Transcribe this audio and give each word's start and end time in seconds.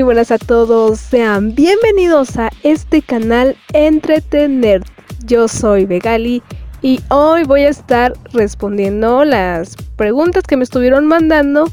Muy 0.00 0.04
buenas 0.04 0.30
a 0.30 0.38
todos, 0.38 0.98
sean 0.98 1.54
bienvenidos 1.54 2.38
a 2.38 2.48
este 2.62 3.02
canal 3.02 3.54
Entretener. 3.74 4.82
Yo 5.26 5.46
soy 5.46 5.84
Vegali 5.84 6.42
y 6.80 7.02
hoy 7.10 7.44
voy 7.44 7.64
a 7.64 7.68
estar 7.68 8.14
respondiendo 8.32 9.26
las 9.26 9.76
preguntas 9.96 10.44
que 10.44 10.56
me 10.56 10.64
estuvieron 10.64 11.04
mandando 11.04 11.70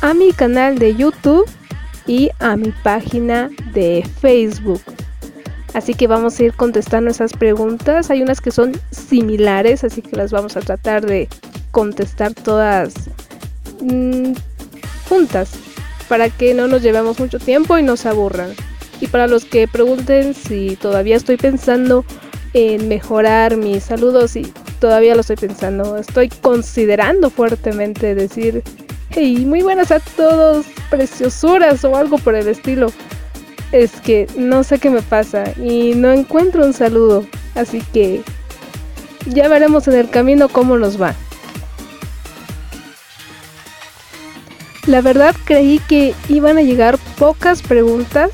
a 0.00 0.14
mi 0.14 0.32
canal 0.32 0.80
de 0.80 0.96
YouTube 0.96 1.48
y 2.08 2.30
a 2.40 2.56
mi 2.56 2.72
página 2.82 3.48
de 3.72 4.04
Facebook. 4.20 4.82
Así 5.72 5.94
que 5.94 6.08
vamos 6.08 6.40
a 6.40 6.42
ir 6.42 6.54
contestando 6.54 7.08
esas 7.08 7.34
preguntas. 7.34 8.10
Hay 8.10 8.20
unas 8.20 8.40
que 8.40 8.50
son 8.50 8.72
similares, 8.90 9.84
así 9.84 10.02
que 10.02 10.16
las 10.16 10.32
vamos 10.32 10.56
a 10.56 10.60
tratar 10.60 11.06
de 11.06 11.28
contestar 11.70 12.34
todas 12.34 12.94
mm, 13.80 14.32
juntas 15.08 15.52
para 16.10 16.28
que 16.28 16.54
no 16.54 16.66
nos 16.66 16.82
llevemos 16.82 17.20
mucho 17.20 17.38
tiempo 17.38 17.78
y 17.78 17.84
nos 17.84 18.04
aburran. 18.04 18.50
Y 19.00 19.06
para 19.06 19.28
los 19.28 19.44
que 19.44 19.68
pregunten 19.68 20.34
si 20.34 20.74
todavía 20.74 21.14
estoy 21.14 21.36
pensando 21.36 22.04
en 22.52 22.88
mejorar 22.88 23.56
mis 23.56 23.84
saludos 23.84 24.34
y 24.34 24.52
todavía 24.80 25.14
lo 25.14 25.20
estoy 25.20 25.36
pensando, 25.36 25.96
estoy 25.96 26.28
considerando 26.28 27.30
fuertemente 27.30 28.16
decir, 28.16 28.64
hey, 29.10 29.46
muy 29.46 29.62
buenas 29.62 29.92
a 29.92 30.00
todos, 30.00 30.66
preciosuras 30.90 31.84
o 31.84 31.94
algo 31.94 32.18
por 32.18 32.34
el 32.34 32.48
estilo. 32.48 32.92
Es 33.70 33.92
que 34.00 34.26
no 34.36 34.64
sé 34.64 34.80
qué 34.80 34.90
me 34.90 35.02
pasa 35.02 35.44
y 35.62 35.94
no 35.94 36.10
encuentro 36.10 36.66
un 36.66 36.72
saludo, 36.72 37.24
así 37.54 37.84
que 37.92 38.22
ya 39.26 39.46
veremos 39.46 39.86
en 39.86 39.94
el 39.94 40.10
camino 40.10 40.48
cómo 40.48 40.76
nos 40.76 41.00
va. 41.00 41.14
La 44.90 45.02
verdad 45.02 45.36
creí 45.44 45.78
que 45.78 46.16
iban 46.28 46.58
a 46.58 46.62
llegar 46.62 46.98
pocas 47.16 47.62
preguntas 47.62 48.32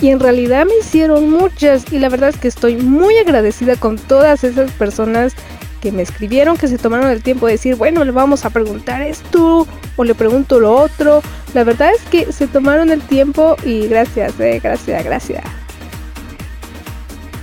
y 0.00 0.08
en 0.08 0.18
realidad 0.18 0.64
me 0.64 0.78
hicieron 0.80 1.28
muchas 1.28 1.84
y 1.92 1.98
la 1.98 2.08
verdad 2.08 2.30
es 2.30 2.38
que 2.38 2.48
estoy 2.48 2.76
muy 2.76 3.18
agradecida 3.18 3.76
con 3.76 3.98
todas 3.98 4.44
esas 4.44 4.70
personas 4.72 5.34
que 5.82 5.92
me 5.92 6.00
escribieron, 6.00 6.56
que 6.56 6.68
se 6.68 6.78
tomaron 6.78 7.10
el 7.10 7.22
tiempo 7.22 7.46
de 7.46 7.52
decir, 7.52 7.74
bueno, 7.74 8.02
le 8.02 8.12
vamos 8.12 8.46
a 8.46 8.50
preguntar 8.50 9.02
esto 9.02 9.68
o 9.96 10.04
le 10.04 10.14
pregunto 10.14 10.58
lo 10.58 10.74
otro. 10.74 11.20
La 11.52 11.64
verdad 11.64 11.90
es 11.94 12.00
que 12.04 12.32
se 12.32 12.46
tomaron 12.46 12.88
el 12.88 13.02
tiempo 13.02 13.54
y 13.62 13.86
gracias, 13.86 14.40
eh, 14.40 14.60
gracias, 14.62 15.04
gracias. 15.04 15.44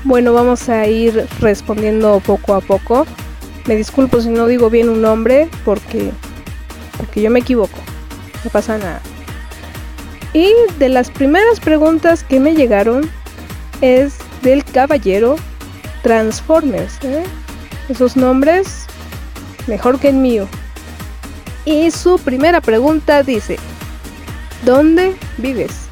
Bueno, 0.04 0.34
vamos 0.34 0.68
a 0.68 0.88
ir 0.88 1.28
respondiendo 1.42 2.20
poco 2.26 2.56
a 2.56 2.62
poco. 2.62 3.06
Me 3.68 3.76
disculpo 3.76 4.20
si 4.20 4.30
no 4.30 4.48
digo 4.48 4.72
bien 4.72 4.90
un 4.90 5.04
nombre 5.04 5.48
porque, 5.64 6.10
porque 6.98 7.22
yo 7.22 7.30
me 7.30 7.42
equivoco 7.42 7.78
no 8.44 8.50
pasa 8.50 8.78
nada. 8.78 9.02
Y 10.34 10.52
de 10.80 10.90
las 10.90 11.10
primeras 11.10 11.60
preguntas 11.60 12.24
que 12.24 12.40
me 12.40 12.54
llegaron 12.54 13.10
es 13.82 14.16
del 14.42 14.64
caballero 14.64 15.36
Transformers. 16.04 17.04
¿eh? 17.04 17.24
Esos 17.90 18.16
nombres 18.16 18.86
mejor 19.68 20.00
que 20.00 20.10
el 20.10 20.16
mío. 20.16 20.48
Y 21.66 21.92
su 21.92 22.18
primera 22.18 22.62
pregunta 22.62 23.24
dice, 23.24 23.58
¿dónde 24.66 25.16
vives? 25.38 25.88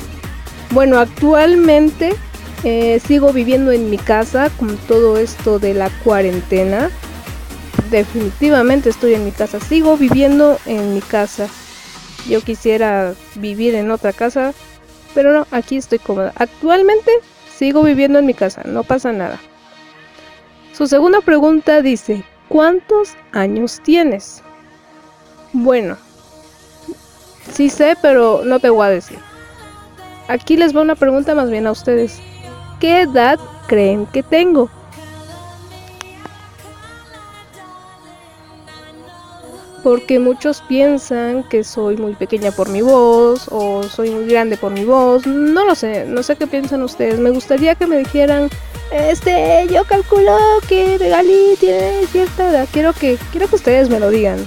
Bueno, 0.71 0.99
actualmente 0.99 2.15
eh, 2.63 2.99
sigo 3.05 3.33
viviendo 3.33 3.71
en 3.71 3.89
mi 3.89 3.97
casa 3.97 4.49
con 4.57 4.77
todo 4.77 5.17
esto 5.17 5.59
de 5.59 5.73
la 5.73 5.89
cuarentena. 6.03 6.89
Definitivamente 7.91 8.89
estoy 8.89 9.13
en 9.13 9.25
mi 9.25 9.31
casa, 9.31 9.59
sigo 9.59 9.97
viviendo 9.97 10.59
en 10.65 10.93
mi 10.93 11.01
casa. 11.01 11.47
Yo 12.27 12.41
quisiera 12.41 13.13
vivir 13.35 13.75
en 13.75 13.91
otra 13.91 14.13
casa, 14.13 14.53
pero 15.13 15.33
no, 15.33 15.47
aquí 15.51 15.77
estoy 15.77 15.99
cómoda. 15.99 16.33
Actualmente 16.35 17.11
sigo 17.55 17.83
viviendo 17.83 18.19
en 18.19 18.25
mi 18.25 18.33
casa, 18.33 18.61
no 18.65 18.83
pasa 18.83 19.11
nada. 19.11 19.39
Su 20.73 20.87
segunda 20.87 21.21
pregunta 21.21 21.81
dice, 21.81 22.23
¿cuántos 22.47 23.15
años 23.31 23.81
tienes? 23.83 24.41
Bueno, 25.51 25.97
sí 27.51 27.69
sé, 27.69 27.97
pero 28.01 28.41
no 28.45 28.59
te 28.59 28.69
voy 28.69 28.85
a 28.85 28.91
decir. 28.91 29.19
Aquí 30.27 30.55
les 30.57 30.75
va 30.75 30.81
una 30.81 30.95
pregunta 30.95 31.33
más 31.33 31.49
bien 31.49 31.67
a 31.67 31.71
ustedes. 31.71 32.19
¿Qué 32.79 33.01
edad 33.01 33.39
creen 33.67 34.05
que 34.05 34.23
tengo? 34.23 34.69
Porque 39.83 40.19
muchos 40.19 40.61
piensan 40.61 41.43
que 41.43 41.63
soy 41.63 41.97
muy 41.97 42.13
pequeña 42.13 42.51
por 42.51 42.69
mi 42.69 42.81
voz 42.81 43.47
o 43.51 43.83
soy 43.83 44.11
muy 44.11 44.27
grande 44.27 44.57
por 44.57 44.71
mi 44.71 44.83
voz. 44.85 45.25
No 45.25 45.65
lo 45.65 45.75
sé, 45.75 46.05
no 46.05 46.23
sé 46.23 46.35
qué 46.35 46.47
piensan 46.47 46.81
ustedes. 46.83 47.19
Me 47.19 47.29
gustaría 47.29 47.75
que 47.75 47.87
me 47.87 47.97
dijeran, 47.97 48.49
este, 48.91 49.67
yo 49.71 49.85
calculo 49.85 50.37
que 50.67 50.97
Regali 50.97 51.55
tiene 51.59 52.05
cierta 52.07 52.49
edad. 52.49 52.67
Quiero 52.71 52.93
que, 52.93 53.17
quiero 53.31 53.47
que 53.47 53.55
ustedes 53.55 53.89
me 53.89 53.99
lo 53.99 54.09
digan. 54.09 54.37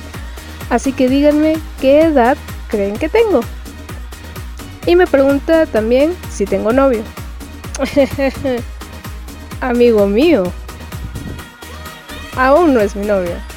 Así 0.71 0.93
que 0.93 1.09
díganme 1.09 1.57
qué 1.81 2.03
edad 2.03 2.37
creen 2.69 2.97
que 2.97 3.09
tengo. 3.09 3.41
Y 4.87 4.97
me 4.97 5.07
pregunta 5.07 5.67
también 5.67 6.15
si 6.31 6.45
tengo 6.45 6.73
novio. 6.73 7.03
Amigo 9.61 10.07
mío. 10.07 10.45
Aún 12.37 12.75
no 12.75 12.81
es 12.81 12.97
mi 12.97 13.07
novio. 13.07 13.52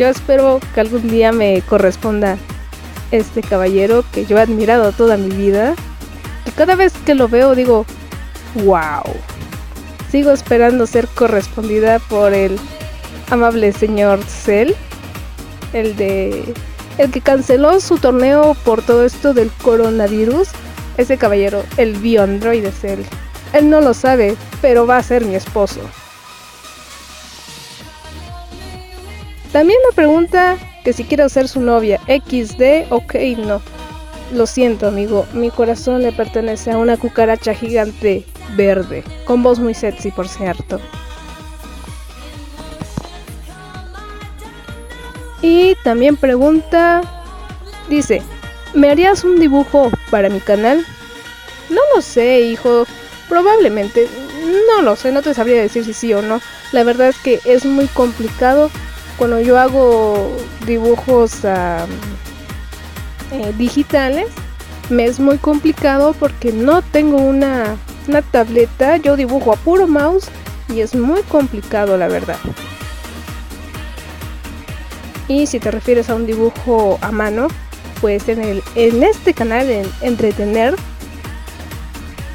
Yo 0.00 0.08
espero 0.08 0.60
que 0.72 0.80
algún 0.80 1.08
día 1.08 1.30
me 1.30 1.60
corresponda 1.60 2.38
este 3.10 3.42
caballero 3.42 4.02
que 4.10 4.24
yo 4.24 4.38
he 4.38 4.40
admirado 4.40 4.92
toda 4.92 5.18
mi 5.18 5.28
vida. 5.28 5.74
Y 6.46 6.52
cada 6.52 6.74
vez 6.74 6.94
que 7.04 7.14
lo 7.14 7.28
veo 7.28 7.54
digo, 7.54 7.84
wow. 8.64 9.02
Sigo 10.10 10.30
esperando 10.30 10.86
ser 10.86 11.06
correspondida 11.06 11.98
por 11.98 12.32
el 12.32 12.58
amable 13.28 13.74
señor 13.74 14.20
Cell, 14.24 14.72
el 15.74 15.94
de 15.96 16.54
el 16.96 17.10
que 17.10 17.20
canceló 17.20 17.78
su 17.78 17.98
torneo 17.98 18.56
por 18.64 18.80
todo 18.80 19.04
esto 19.04 19.34
del 19.34 19.50
coronavirus. 19.62 20.48
Ese 20.96 21.18
caballero, 21.18 21.62
el 21.76 21.92
bioandroide 21.98 22.72
Cell. 22.72 23.00
Él 23.52 23.68
no 23.68 23.82
lo 23.82 23.92
sabe, 23.92 24.34
pero 24.62 24.86
va 24.86 24.96
a 24.96 25.02
ser 25.02 25.26
mi 25.26 25.34
esposo. 25.34 25.82
También 29.52 29.80
me 29.88 29.94
pregunta 29.94 30.56
que 30.84 30.92
si 30.92 31.04
quiero 31.04 31.28
ser 31.28 31.48
su 31.48 31.60
novia. 31.60 32.00
XD, 32.06 32.90
ok, 32.90 33.14
no. 33.38 33.60
Lo 34.32 34.46
siento, 34.46 34.86
amigo. 34.86 35.26
Mi 35.32 35.50
corazón 35.50 36.02
le 36.02 36.12
pertenece 36.12 36.70
a 36.70 36.78
una 36.78 36.96
cucaracha 36.96 37.52
gigante 37.52 38.24
verde. 38.56 39.02
Con 39.24 39.42
voz 39.42 39.58
muy 39.58 39.74
sexy, 39.74 40.12
por 40.12 40.28
cierto. 40.28 40.80
Y 45.42 45.74
también 45.82 46.16
pregunta. 46.16 47.00
Dice: 47.88 48.22
¿Me 48.72 48.88
harías 48.88 49.24
un 49.24 49.40
dibujo 49.40 49.90
para 50.10 50.28
mi 50.28 50.38
canal? 50.38 50.86
No 51.70 51.80
lo 51.94 52.02
sé, 52.02 52.40
hijo. 52.42 52.86
Probablemente. 53.28 54.06
No 54.68 54.82
lo 54.82 54.94
sé, 54.94 55.10
no 55.10 55.22
te 55.22 55.34
sabría 55.34 55.60
decir 55.60 55.84
si 55.84 55.92
sí 55.92 56.14
o 56.14 56.22
no. 56.22 56.40
La 56.70 56.84
verdad 56.84 57.08
es 57.08 57.18
que 57.18 57.40
es 57.44 57.64
muy 57.64 57.86
complicado 57.88 58.70
cuando 59.20 59.38
yo 59.38 59.58
hago 59.58 60.34
dibujos 60.66 61.44
eh, 61.44 61.84
digitales, 63.58 64.28
me 64.88 65.04
es 65.04 65.20
muy 65.20 65.36
complicado 65.36 66.14
porque 66.18 66.52
no 66.52 66.80
tengo 66.80 67.18
una, 67.18 67.76
una 68.08 68.22
tableta, 68.22 68.96
yo 68.96 69.16
dibujo 69.16 69.52
a 69.52 69.56
puro 69.56 69.86
mouse 69.86 70.30
y 70.70 70.80
es 70.80 70.94
muy 70.94 71.20
complicado 71.24 71.98
la 71.98 72.08
verdad. 72.08 72.38
Y 75.28 75.46
si 75.46 75.60
te 75.60 75.70
refieres 75.70 76.08
a 76.08 76.14
un 76.14 76.24
dibujo 76.24 76.98
a 77.02 77.12
mano, 77.12 77.48
pues 78.00 78.26
en, 78.26 78.40
el, 78.40 78.62
en 78.74 79.02
este 79.02 79.34
canal, 79.34 79.68
en 79.68 79.86
Entretener, 80.00 80.76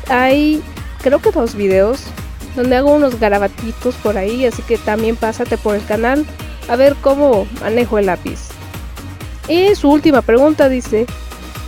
hay 0.07 0.61
creo 1.01 1.17
que 1.17 1.31
dos 1.31 1.55
videos 1.55 2.03
donde 2.55 2.75
hago 2.75 2.93
unos 2.93 3.19
garabatitos 3.19 3.95
por 3.95 4.19
ahí, 4.19 4.45
así 4.45 4.61
que 4.61 4.77
también 4.77 5.15
pásate 5.15 5.57
por 5.57 5.75
el 5.75 5.83
canal 5.83 6.27
a 6.67 6.75
ver 6.75 6.95
cómo 7.01 7.47
manejo 7.61 7.99
el 7.99 8.07
lápiz. 8.07 8.39
Y 9.47 9.75
su 9.75 9.89
última 9.89 10.21
pregunta 10.21 10.69
dice, 10.69 11.05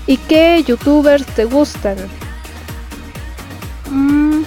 ¿y 0.08 0.18
qué 0.18 0.64
youtubers 0.64 1.26
te 1.26 1.46
gustan? 1.46 1.98
Mm, 3.92 4.44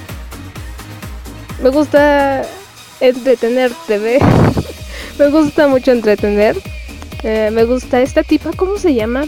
me 1.63 1.71
gusta 1.71 2.43
entretener 3.01 3.73
TV. 3.87 4.19
me 5.19 5.29
gusta 5.29 5.69
mucho 5.69 5.93
entretener. 5.93 6.57
Eh, 7.23 7.51
me 7.53 7.65
gusta 7.65 8.01
esta 8.01 8.23
tipa, 8.23 8.51
¿cómo 8.57 8.79
se 8.79 8.95
llama? 8.95 9.27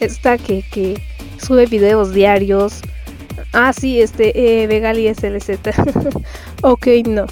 Esta 0.00 0.36
que, 0.36 0.62
que 0.62 1.00
sube 1.38 1.66
videos 1.66 2.12
diarios. 2.12 2.80
Ah, 3.52 3.72
sí, 3.72 4.00
este, 4.00 4.62
eh, 4.62 4.66
Vegali 4.66 5.12
SLZ. 5.14 5.58
ok, 6.62 6.86
no. 7.06 7.26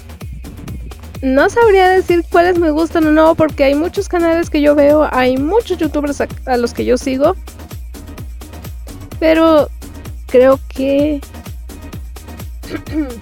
No 1.21 1.49
sabría 1.49 1.87
decir 1.87 2.25
cuáles 2.31 2.57
me 2.57 2.71
gustan 2.71 3.05
o 3.05 3.11
no, 3.11 3.35
porque 3.35 3.63
hay 3.63 3.75
muchos 3.75 4.09
canales 4.09 4.49
que 4.49 4.59
yo 4.59 4.73
veo, 4.73 5.07
hay 5.11 5.37
muchos 5.37 5.77
youtubers 5.77 6.19
a 6.19 6.57
los 6.57 6.73
que 6.73 6.83
yo 6.83 6.97
sigo. 6.97 7.35
Pero 9.19 9.69
creo 10.25 10.59
que 10.67 11.21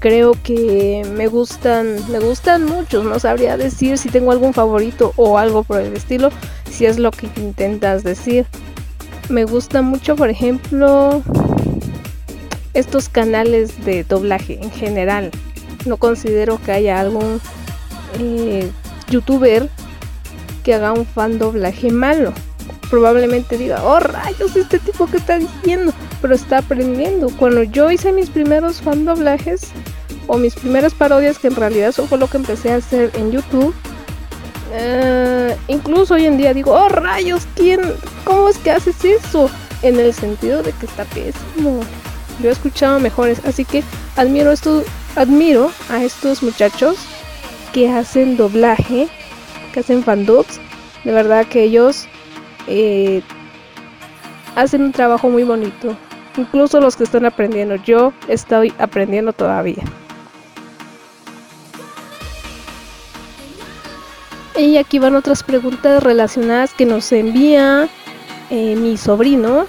creo 0.00 0.32
que 0.42 1.06
me 1.14 1.26
gustan, 1.26 1.98
me 2.10 2.18
gustan 2.18 2.64
muchos, 2.64 3.04
no 3.04 3.18
sabría 3.18 3.58
decir 3.58 3.98
si 3.98 4.08
tengo 4.08 4.32
algún 4.32 4.54
favorito 4.54 5.12
o 5.16 5.36
algo 5.36 5.62
por 5.62 5.82
el 5.82 5.94
estilo, 5.94 6.30
si 6.70 6.86
es 6.86 6.98
lo 6.98 7.10
que 7.10 7.28
intentas 7.36 8.04
decir. 8.04 8.46
Me 9.28 9.44
gusta 9.44 9.82
mucho, 9.82 10.16
por 10.16 10.30
ejemplo, 10.30 11.22
estos 12.72 13.10
canales 13.10 13.84
de 13.84 14.02
doblaje 14.02 14.58
en 14.62 14.70
general. 14.70 15.30
No 15.84 15.96
considero 15.96 16.60
que 16.62 16.72
haya 16.72 17.00
algún 17.00 17.40
eh, 18.18 18.70
youtuber 19.08 19.68
que 20.64 20.74
haga 20.74 20.92
un 20.92 21.06
fan 21.06 21.38
doblaje 21.38 21.90
malo. 21.90 22.32
Probablemente 22.90 23.56
diga, 23.56 23.82
oh 23.84 24.00
rayos, 24.00 24.56
este 24.56 24.78
tipo 24.78 25.06
que 25.06 25.18
está 25.18 25.38
diciendo, 25.38 25.92
pero 26.20 26.34
está 26.34 26.58
aprendiendo. 26.58 27.30
Cuando 27.38 27.62
yo 27.62 27.90
hice 27.90 28.12
mis 28.12 28.30
primeros 28.30 28.80
fan 28.80 29.04
doblajes, 29.04 29.72
o 30.30 30.38
mis 30.38 30.54
primeras 30.54 30.94
parodias, 30.94 31.40
que 31.40 31.48
en 31.48 31.56
realidad 31.56 31.88
eso 31.88 32.06
fue 32.06 32.16
lo 32.16 32.28
que 32.28 32.36
empecé 32.36 32.72
a 32.72 32.76
hacer 32.76 33.10
en 33.14 33.32
YouTube. 33.32 33.74
Eh, 34.72 35.56
incluso 35.66 36.14
hoy 36.14 36.26
en 36.26 36.36
día 36.36 36.54
digo, 36.54 36.72
oh 36.72 36.88
rayos, 36.88 37.48
¿quién? 37.56 37.80
¿Cómo 38.24 38.48
es 38.48 38.56
que 38.58 38.70
haces 38.70 39.04
eso? 39.04 39.50
En 39.82 39.98
el 39.98 40.14
sentido 40.14 40.62
de 40.62 40.70
que 40.72 40.86
está 40.86 41.04
pésimo. 41.06 41.80
Yo 42.40 42.48
he 42.48 42.52
escuchado 42.52 43.00
mejores, 43.00 43.40
así 43.44 43.64
que 43.64 43.82
admiro 44.16 44.52
esto, 44.52 44.84
admiro 45.20 45.70
a 45.90 46.02
estos 46.02 46.42
muchachos 46.42 46.96
que 47.74 47.90
hacen 47.90 48.38
doblaje, 48.38 49.08
que 49.72 49.80
hacen 49.80 50.02
fandubs. 50.02 50.58
De 51.04 51.12
verdad 51.12 51.46
que 51.46 51.62
ellos 51.62 52.06
eh, 52.66 53.22
hacen 54.56 54.82
un 54.82 54.92
trabajo 54.92 55.28
muy 55.28 55.42
bonito. 55.42 55.94
Incluso 56.38 56.80
los 56.80 56.96
que 56.96 57.04
están 57.04 57.26
aprendiendo, 57.26 57.74
yo 57.76 58.14
estoy 58.28 58.72
aprendiendo 58.78 59.32
todavía. 59.34 59.82
Y 64.56 64.78
aquí 64.78 64.98
van 64.98 65.16
otras 65.16 65.42
preguntas 65.42 66.02
relacionadas 66.02 66.72
que 66.72 66.86
nos 66.86 67.12
envía 67.12 67.88
eh, 68.48 68.74
mi 68.74 68.96
sobrino. 68.96 69.66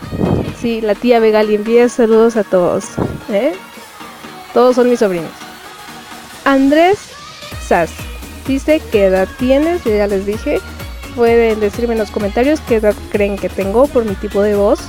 Sí, 0.59 0.79
la 0.79 0.95
tía 0.95 1.19
Vegali 1.19 1.55
envía 1.55 1.89
saludos 1.89 2.37
a 2.37 2.43
todos. 2.43 2.85
¿eh? 3.29 3.53
Todos 4.53 4.75
son 4.75 4.89
mis 4.89 4.99
sobrinos. 4.99 5.40
Andrés 6.45 6.97
Sass 7.65 7.91
dice 8.47 8.81
qué 8.91 9.05
edad 9.05 9.27
tienes, 9.37 9.83
yo 9.83 9.95
ya 9.95 10.07
les 10.07 10.25
dije. 10.25 10.59
Pueden 11.15 11.59
decirme 11.59 11.93
en 11.93 11.99
los 11.99 12.11
comentarios 12.11 12.59
qué 12.61 12.75
edad 12.75 12.95
creen 13.11 13.37
que 13.37 13.49
tengo 13.49 13.87
por 13.87 14.05
mi 14.05 14.15
tipo 14.15 14.41
de 14.41 14.55
voz. 14.55 14.79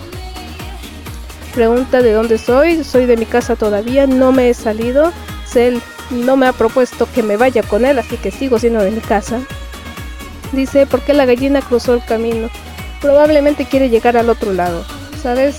Pregunta 1.54 2.00
de 2.00 2.12
dónde 2.12 2.38
soy. 2.38 2.84
Soy 2.84 3.06
de 3.06 3.16
mi 3.16 3.26
casa 3.26 3.56
todavía, 3.56 4.06
no 4.06 4.32
me 4.32 4.48
he 4.48 4.54
salido. 4.54 5.12
Cell 5.46 5.78
no 6.10 6.36
me 6.36 6.46
ha 6.46 6.52
propuesto 6.52 7.08
que 7.12 7.22
me 7.22 7.36
vaya 7.36 7.62
con 7.62 7.84
él, 7.84 7.98
así 7.98 8.16
que 8.16 8.30
sigo 8.30 8.58
siendo 8.58 8.80
de 8.80 8.90
mi 8.90 9.00
casa. 9.00 9.40
Dice, 10.52 10.86
¿por 10.86 11.00
qué 11.00 11.12
la 11.12 11.26
gallina 11.26 11.60
cruzó 11.60 11.94
el 11.94 12.04
camino? 12.04 12.48
Probablemente 13.00 13.64
quiere 13.64 13.88
llegar 13.90 14.16
al 14.16 14.30
otro 14.30 14.52
lado, 14.52 14.84
¿sabes? 15.22 15.56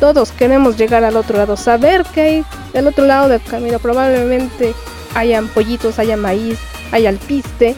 Todos 0.00 0.32
queremos 0.32 0.76
llegar 0.76 1.04
al 1.04 1.16
otro 1.16 1.36
lado, 1.36 1.56
saber 1.56 2.04
que 2.14 2.20
hay 2.20 2.44
del 2.72 2.86
otro 2.86 3.04
lado 3.04 3.28
del 3.28 3.42
camino. 3.42 3.78
Probablemente 3.78 4.74
hayan 5.14 5.48
pollitos, 5.48 5.98
haya 5.98 6.16
maíz, 6.16 6.58
hay 6.92 7.06
alpiste. 7.06 7.74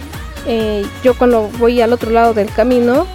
Eh, 0.47 0.85
yo 1.05 1.15
cuando 1.15 1.49
voy 1.59 1.81
al 1.81 1.93
otro 1.93 2.11
lado 2.11 2.35
del 2.35 2.53
camino, 2.53 3.07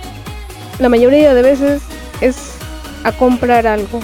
la 0.80 0.90
mayoría 0.90 1.34
de 1.34 1.42
veces 1.42 1.82
es 2.22 2.54
a 3.04 3.12
comprar 3.12 3.68
algo. 3.68 4.00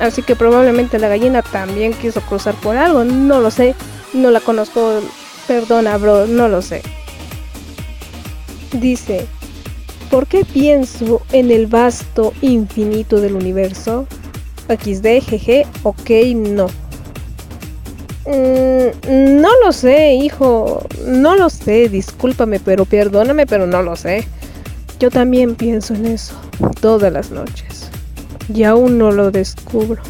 Así 0.00 0.22
que 0.22 0.34
probablemente 0.34 0.98
la 0.98 1.08
gallina 1.08 1.42
también 1.42 1.92
quiso 1.92 2.20
cruzar 2.22 2.54
por 2.54 2.76
algo. 2.76 3.04
No 3.04 3.40
lo 3.40 3.50
sé. 3.50 3.74
No 4.12 4.30
la 4.30 4.40
conozco. 4.40 5.00
Perdona, 5.46 5.96
bro. 5.98 6.26
No 6.26 6.48
lo 6.48 6.62
sé. 6.62 6.82
Dice, 8.72 9.26
¿por 10.10 10.26
qué 10.26 10.44
pienso 10.44 11.22
en 11.32 11.50
el 11.50 11.66
vasto 11.66 12.32
infinito 12.40 13.20
del 13.20 13.34
universo? 13.34 14.06
XD, 14.68 15.20
GG, 15.28 15.66
ok, 15.82 16.10
no. 16.34 16.68
Mm, 18.30 19.40
no 19.40 19.48
lo 19.64 19.72
sé, 19.72 20.14
hijo. 20.14 20.86
No 21.06 21.34
lo 21.34 21.50
sé, 21.50 21.88
discúlpame, 21.88 22.60
pero 22.60 22.84
perdóname, 22.84 23.46
pero 23.46 23.66
no 23.66 23.82
lo 23.82 23.96
sé. 23.96 24.26
Yo 25.00 25.10
también 25.10 25.56
pienso 25.56 25.94
en 25.94 26.06
eso 26.06 26.34
todas 26.80 27.12
las 27.12 27.30
noches. 27.30 27.90
Y 28.52 28.62
aún 28.62 28.98
no 28.98 29.10
lo 29.10 29.30
descubro. 29.30 30.02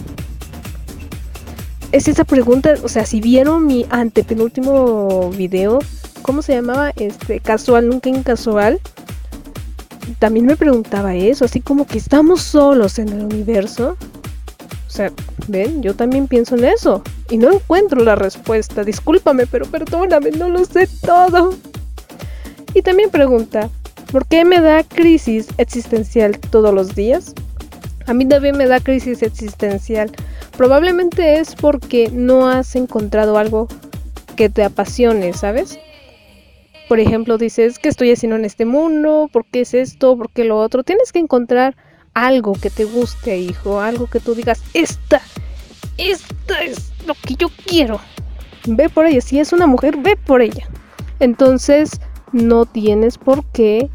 Es 1.92 2.08
esa 2.08 2.24
pregunta, 2.24 2.74
o 2.82 2.88
sea, 2.88 3.04
si 3.06 3.20
vieron 3.20 3.66
mi 3.66 3.86
antepenúltimo 3.90 5.30
video, 5.30 5.80
¿cómo 6.22 6.42
se 6.42 6.54
llamaba? 6.54 6.90
Este, 6.96 7.40
casual, 7.40 7.88
nunca 7.88 8.10
incasual. 8.10 8.80
También 10.18 10.46
me 10.46 10.56
preguntaba 10.56 11.14
eso, 11.14 11.44
así 11.44 11.60
como 11.60 11.86
que 11.86 11.98
estamos 11.98 12.42
solos 12.42 12.98
en 12.98 13.08
el 13.08 13.24
universo. 13.24 13.96
O 14.90 14.92
sea, 14.92 15.12
ven, 15.46 15.84
yo 15.84 15.94
también 15.94 16.26
pienso 16.26 16.56
en 16.56 16.64
eso. 16.64 17.04
Y 17.30 17.38
no 17.38 17.52
encuentro 17.52 18.02
la 18.02 18.16
respuesta. 18.16 18.82
Discúlpame, 18.82 19.46
pero 19.46 19.64
perdóname, 19.66 20.32
no 20.32 20.48
lo 20.48 20.64
sé 20.64 20.88
todo. 21.00 21.54
Y 22.74 22.82
también 22.82 23.08
pregunta, 23.08 23.70
¿por 24.10 24.26
qué 24.26 24.44
me 24.44 24.60
da 24.60 24.82
crisis 24.82 25.46
existencial 25.58 26.40
todos 26.40 26.74
los 26.74 26.96
días? 26.96 27.36
A 28.08 28.14
mí 28.14 28.26
también 28.26 28.56
me 28.56 28.66
da 28.66 28.80
crisis 28.80 29.22
existencial. 29.22 30.10
Probablemente 30.56 31.38
es 31.38 31.54
porque 31.54 32.10
no 32.12 32.48
has 32.48 32.74
encontrado 32.74 33.38
algo 33.38 33.68
que 34.34 34.48
te 34.48 34.64
apasione, 34.64 35.32
¿sabes? 35.34 35.78
por 36.88 36.98
ejemplo, 36.98 37.38
dices, 37.38 37.78
¿qué 37.78 37.88
estoy 37.88 38.10
haciendo 38.10 38.34
en 38.34 38.44
este 38.44 38.64
mundo? 38.64 39.30
¿Por 39.32 39.44
qué 39.44 39.60
es 39.60 39.74
esto? 39.74 40.16
¿Por 40.16 40.28
qué 40.32 40.42
lo 40.42 40.58
otro? 40.58 40.82
Tienes 40.82 41.12
que 41.12 41.20
encontrar 41.20 41.76
algo 42.14 42.52
que 42.52 42.70
te 42.70 42.84
guste, 42.84 43.38
hijo, 43.38 43.80
algo 43.80 44.06
que 44.06 44.20
tú 44.20 44.34
digas, 44.34 44.62
esta, 44.74 45.20
esta 45.96 46.62
es 46.62 46.92
lo 47.06 47.14
que 47.14 47.34
yo 47.34 47.48
quiero. 47.66 48.00
Ve 48.66 48.88
por 48.88 49.06
ella, 49.06 49.20
si 49.20 49.38
es 49.38 49.52
una 49.52 49.66
mujer, 49.66 49.96
ve 49.96 50.16
por 50.16 50.42
ella. 50.42 50.68
Entonces, 51.18 52.00
no 52.32 52.66
tienes 52.66 53.18
por 53.18 53.44
qué 53.46 53.88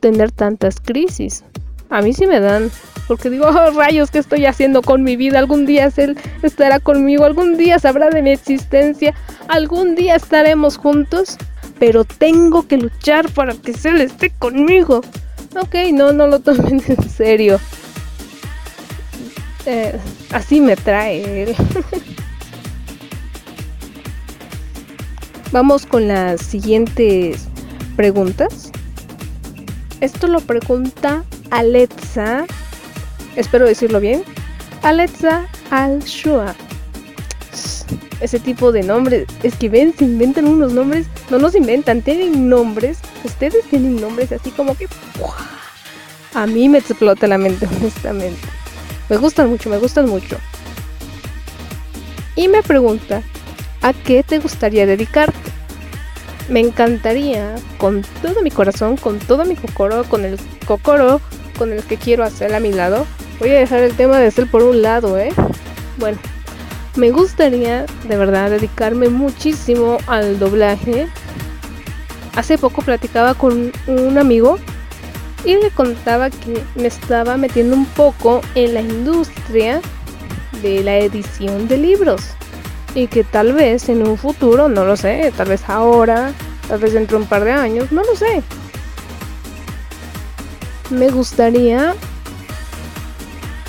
tener 0.00 0.32
tantas 0.32 0.80
crisis. 0.80 1.44
A 1.90 2.02
mí 2.02 2.12
sí 2.12 2.26
me 2.26 2.40
dan, 2.40 2.70
porque 3.06 3.30
digo, 3.30 3.46
oh, 3.46 3.70
rayos, 3.70 4.10
¿qué 4.10 4.18
estoy 4.18 4.46
haciendo 4.46 4.82
con 4.82 5.02
mi 5.02 5.16
vida? 5.16 5.38
Algún 5.38 5.66
día 5.66 5.90
él 5.96 6.18
estará 6.42 6.80
conmigo, 6.80 7.24
algún 7.24 7.56
día 7.56 7.78
sabrá 7.78 8.10
de 8.10 8.22
mi 8.22 8.30
existencia, 8.30 9.14
algún 9.48 9.94
día 9.94 10.16
estaremos 10.16 10.76
juntos 10.76 11.38
pero 11.78 12.04
tengo 12.04 12.66
que 12.66 12.78
luchar 12.78 13.30
para 13.30 13.54
que 13.54 13.72
le 13.90 14.04
esté 14.04 14.30
conmigo. 14.30 15.02
Ok, 15.56 15.74
no, 15.92 16.12
no 16.12 16.26
lo 16.26 16.40
tomen 16.40 16.82
en 16.86 17.08
serio. 17.08 17.60
Eh, 19.66 19.98
así 20.32 20.60
me 20.60 20.76
trae. 20.76 21.54
Vamos 25.52 25.86
con 25.86 26.08
las 26.08 26.40
siguientes 26.40 27.46
preguntas. 27.96 28.72
Esto 30.00 30.26
lo 30.26 30.40
pregunta 30.40 31.24
Alexa. 31.50 32.46
Espero 33.36 33.66
decirlo 33.66 34.00
bien. 34.00 34.24
Alexa 34.82 35.46
Al-Shua 35.70 36.54
ese 38.20 38.38
tipo 38.38 38.72
de 38.72 38.82
nombres. 38.82 39.26
Es 39.42 39.56
que 39.56 39.68
ven, 39.68 39.94
se 39.96 40.04
inventan 40.04 40.46
unos 40.46 40.72
nombres, 40.72 41.06
no 41.30 41.38
nos 41.38 41.54
inventan, 41.54 42.02
tienen 42.02 42.48
nombres. 42.48 42.98
Ustedes 43.24 43.64
tienen 43.70 44.00
nombres 44.00 44.32
así 44.32 44.50
como 44.50 44.76
que... 44.76 44.88
A 46.34 46.46
mí 46.46 46.68
me 46.68 46.78
explota 46.78 47.26
la 47.26 47.38
mente, 47.38 47.66
honestamente. 47.80 48.40
Me 49.08 49.16
gustan 49.16 49.48
mucho, 49.48 49.70
me 49.70 49.78
gustan 49.78 50.08
mucho. 50.08 50.38
y 52.36 52.48
me 52.48 52.62
pregunta, 52.62 53.22
¿a 53.82 53.92
qué 53.92 54.22
te 54.22 54.38
gustaría 54.38 54.86
dedicarte? 54.86 55.38
Me 56.48 56.60
encantaría, 56.60 57.54
con 57.78 58.02
todo 58.22 58.42
mi 58.42 58.50
corazón, 58.50 58.96
con 58.96 59.18
todo 59.18 59.44
mi 59.44 59.56
cocoro, 59.56 60.04
con 60.04 60.24
el 60.24 60.38
cocoro 60.66 61.20
con 61.56 61.72
el 61.72 61.82
que 61.84 61.96
quiero 61.96 62.24
hacer 62.24 62.54
a 62.54 62.60
mi 62.60 62.72
lado. 62.72 63.06
Voy 63.38 63.50
a 63.50 63.58
dejar 63.58 63.80
el 63.80 63.94
tema 63.94 64.18
de 64.18 64.30
ser 64.30 64.50
por 64.50 64.62
un 64.62 64.82
lado, 64.82 65.18
¿eh? 65.18 65.32
Bueno, 65.98 66.18
me 66.96 67.10
gustaría 67.10 67.86
de 68.08 68.16
verdad 68.16 68.50
dedicarme 68.50 69.08
muchísimo 69.08 69.98
al 70.06 70.38
doblaje. 70.38 71.08
Hace 72.36 72.58
poco 72.58 72.82
platicaba 72.82 73.34
con 73.34 73.72
un 73.86 74.18
amigo 74.18 74.58
y 75.44 75.56
le 75.56 75.70
contaba 75.70 76.30
que 76.30 76.62
me 76.74 76.86
estaba 76.86 77.36
metiendo 77.36 77.76
un 77.76 77.86
poco 77.86 78.40
en 78.54 78.74
la 78.74 78.80
industria 78.80 79.80
de 80.62 80.82
la 80.82 80.98
edición 80.98 81.68
de 81.68 81.78
libros 81.78 82.22
y 82.94 83.08
que 83.08 83.24
tal 83.24 83.52
vez 83.52 83.88
en 83.88 84.06
un 84.06 84.16
futuro, 84.16 84.68
no 84.68 84.84
lo 84.84 84.96
sé, 84.96 85.32
tal 85.36 85.48
vez 85.48 85.68
ahora, 85.68 86.32
tal 86.68 86.78
vez 86.78 86.92
dentro 86.92 87.18
de 87.18 87.24
un 87.24 87.28
par 87.28 87.44
de 87.44 87.52
años, 87.52 87.90
no 87.92 88.02
lo 88.02 88.16
sé. 88.16 88.42
Me 90.90 91.10
gustaría 91.10 91.94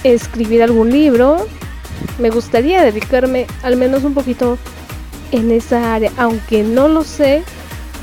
escribir 0.04 0.62
algún 0.62 0.92
libro, 0.92 1.48
me 2.20 2.30
gustaría 2.30 2.82
dedicarme 2.82 3.48
al 3.64 3.78
menos 3.78 4.04
un 4.04 4.14
poquito 4.14 4.58
en 5.32 5.52
esa 5.52 5.94
área, 5.94 6.12
aunque 6.18 6.64
no 6.64 6.88
lo 6.88 7.04
sé, 7.04 7.44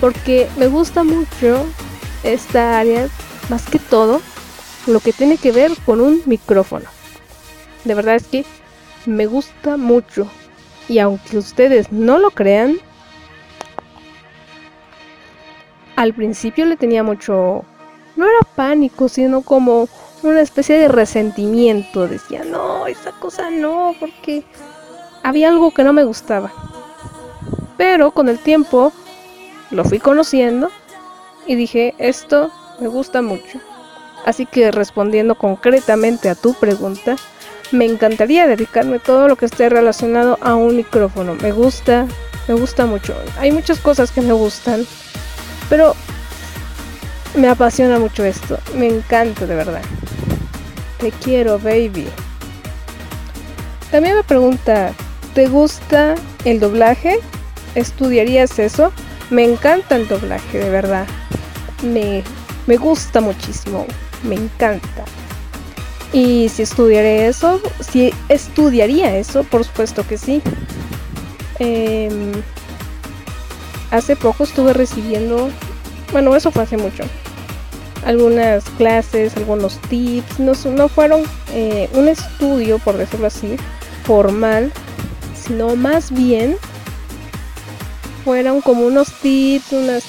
porque 0.00 0.49
me 0.56 0.66
gusta 0.66 1.04
mucho 1.04 1.64
esta 2.25 2.78
área, 2.78 3.08
más 3.49 3.64
que 3.68 3.78
todo, 3.78 4.20
lo 4.87 5.00
que 5.00 5.12
tiene 5.12 5.37
que 5.37 5.52
ver 5.52 5.72
con 5.84 6.00
un 6.00 6.22
micrófono. 6.26 6.87
De 7.84 7.94
verdad 7.94 8.16
es 8.16 8.26
que 8.26 8.44
me 9.06 9.26
gusta 9.26 9.76
mucho. 9.76 10.28
Y 10.88 10.99
aunque 10.99 11.38
ustedes 11.38 11.92
no 11.92 12.18
lo 12.18 12.30
crean, 12.30 12.78
al 15.96 16.12
principio 16.12 16.66
le 16.66 16.76
tenía 16.76 17.02
mucho, 17.02 17.64
no 18.16 18.25
era 18.25 18.40
pánico, 18.56 19.08
sino 19.08 19.42
como 19.42 19.88
una 20.22 20.40
especie 20.40 20.78
de 20.78 20.88
resentimiento. 20.88 22.08
Decía, 22.08 22.44
no, 22.44 22.86
esa 22.86 23.12
cosa 23.12 23.50
no, 23.50 23.94
porque 23.98 24.44
había 25.22 25.48
algo 25.48 25.72
que 25.72 25.84
no 25.84 25.92
me 25.92 26.04
gustaba. 26.04 26.52
Pero 27.76 28.12
con 28.12 28.28
el 28.28 28.38
tiempo 28.38 28.92
lo 29.70 29.84
fui 29.84 29.98
conociendo 29.98 30.70
y 31.46 31.54
dije, 31.54 31.94
esto 31.98 32.50
me 32.80 32.88
gusta 32.88 33.22
mucho. 33.22 33.60
Así 34.24 34.46
que 34.46 34.70
respondiendo 34.70 35.34
concretamente 35.34 36.28
a 36.28 36.34
tu 36.34 36.54
pregunta, 36.54 37.16
me 37.72 37.86
encantaría 37.86 38.46
dedicarme 38.46 38.98
todo 38.98 39.28
lo 39.28 39.36
que 39.36 39.46
esté 39.46 39.68
relacionado 39.68 40.38
a 40.40 40.54
un 40.54 40.76
micrófono. 40.76 41.34
Me 41.34 41.52
gusta, 41.52 42.06
me 42.46 42.54
gusta 42.54 42.86
mucho. 42.86 43.14
Hay 43.38 43.50
muchas 43.50 43.80
cosas 43.80 44.12
que 44.12 44.20
me 44.20 44.32
gustan, 44.32 44.86
pero 45.68 45.96
me 47.34 47.48
apasiona 47.48 47.98
mucho 47.98 48.24
esto. 48.24 48.58
Me 48.76 48.88
encanta 48.88 49.46
de 49.46 49.54
verdad. 49.54 49.82
Te 51.02 51.11
quiero, 51.11 51.59
baby. 51.59 52.06
También 53.90 54.14
me 54.14 54.23
pregunta, 54.23 54.92
¿te 55.35 55.49
gusta 55.49 56.14
el 56.44 56.61
doblaje? 56.61 57.18
¿Estudiarías 57.75 58.56
eso? 58.61 58.92
Me 59.28 59.42
encanta 59.42 59.97
el 59.97 60.06
doblaje, 60.06 60.61
de 60.61 60.71
verdad. 60.71 61.09
Me, 61.82 62.23
me 62.68 62.76
gusta 62.76 63.21
muchísimo. 63.21 63.85
Me 64.23 64.37
encanta. 64.37 65.04
Y 66.12 66.49
si 66.50 66.62
estudiaré 66.62 67.26
eso, 67.26 67.61
si 67.80 68.14
estudiaría 68.28 69.16
eso, 69.16 69.42
por 69.42 69.64
supuesto 69.64 70.06
que 70.06 70.16
sí. 70.16 70.40
Em, 71.59 72.30
hace 73.90 74.14
poco 74.14 74.44
estuve 74.44 74.73
recibiendo, 74.73 75.50
bueno, 76.12 76.37
eso 76.37 76.52
fue 76.52 76.62
hace 76.62 76.76
mucho, 76.76 77.02
algunas 78.04 78.64
clases, 78.76 79.37
algunos 79.37 79.78
tips, 79.88 80.38
no, 80.40 80.52
no 80.71 80.88
fueron 80.88 81.23
eh, 81.52 81.88
un 81.94 82.09
estudio, 82.09 82.78
por 82.78 82.97
decirlo 82.97 83.26
así, 83.26 83.56
formal, 84.04 84.73
sino 85.35 85.76
más 85.76 86.11
bien 86.11 86.56
fueron 88.25 88.61
como 88.61 88.87
unos 88.87 89.12
tips, 89.21 89.73
unas, 89.73 90.04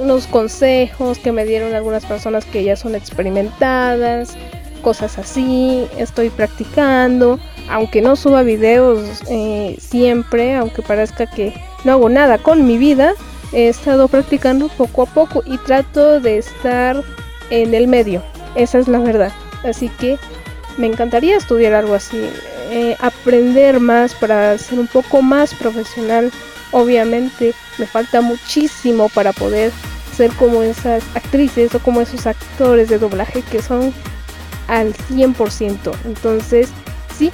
unos 0.00 0.26
consejos 0.26 1.18
que 1.18 1.32
me 1.32 1.44
dieron 1.44 1.74
algunas 1.74 2.04
personas 2.04 2.44
que 2.44 2.64
ya 2.64 2.76
son 2.76 2.94
experimentadas, 2.94 4.36
cosas 4.82 5.18
así, 5.18 5.86
estoy 5.96 6.30
practicando, 6.30 7.38
aunque 7.68 8.02
no 8.02 8.16
suba 8.16 8.42
videos 8.42 9.22
eh, 9.28 9.76
siempre, 9.78 10.54
aunque 10.56 10.82
parezca 10.82 11.26
que 11.26 11.54
no 11.84 11.92
hago 11.92 12.08
nada 12.08 12.38
con 12.38 12.66
mi 12.66 12.78
vida, 12.78 13.14
he 13.54 13.68
estado 13.68 14.08
practicando 14.08 14.68
poco 14.68 15.02
a 15.02 15.06
poco 15.06 15.42
y 15.46 15.56
trato 15.58 16.20
de 16.20 16.38
estar 16.38 17.02
en 17.50 17.72
el 17.72 17.86
medio, 17.86 18.22
esa 18.56 18.78
es 18.78 18.88
la 18.88 18.98
verdad. 18.98 19.32
Así 19.62 19.88
que 19.88 20.18
me 20.76 20.86
encantaría 20.86 21.36
estudiar 21.36 21.72
algo 21.72 21.94
así, 21.94 22.18
eh, 22.70 22.96
aprender 23.00 23.80
más 23.80 24.14
para 24.14 24.58
ser 24.58 24.78
un 24.78 24.88
poco 24.88 25.22
más 25.22 25.54
profesional. 25.54 26.32
Obviamente 26.72 27.54
me 27.78 27.86
falta 27.86 28.20
muchísimo 28.20 29.08
para 29.08 29.32
poder 29.32 29.70
ser 30.16 30.32
como 30.32 30.62
esas 30.62 31.02
actrices 31.14 31.74
o 31.74 31.78
como 31.78 32.00
esos 32.00 32.26
actores 32.26 32.88
de 32.88 32.98
doblaje 32.98 33.42
que 33.42 33.62
son 33.62 33.92
al 34.68 34.94
100%. 34.94 35.92
Entonces, 36.04 36.68
sí, 37.16 37.30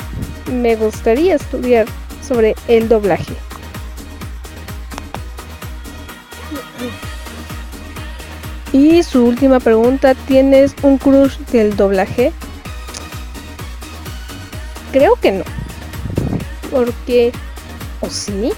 me 0.53 0.77
gustaría 0.77 1.37
estudiar 1.37 1.87
sobre 2.23 2.55
el 2.69 2.89
doblaje. 2.89 3.35
Y 8.73 9.03
su 9.03 9.25
última 9.25 9.59
pregunta, 9.59 10.15
¿tienes 10.15 10.75
un 10.83 10.99
crush 10.99 11.37
del 11.53 11.77
doblaje? 11.77 12.33
Creo 14.93 15.17
que 15.17 15.33
no. 15.33 15.45
Porque, 16.71 17.33
¿o 18.01 18.09
sí? 18.09 18.53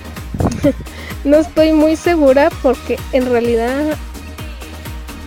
no 1.25 1.39
estoy 1.39 1.73
muy 1.73 1.97
segura 1.97 2.51
porque 2.63 2.99
en 3.13 3.31
realidad 3.31 3.97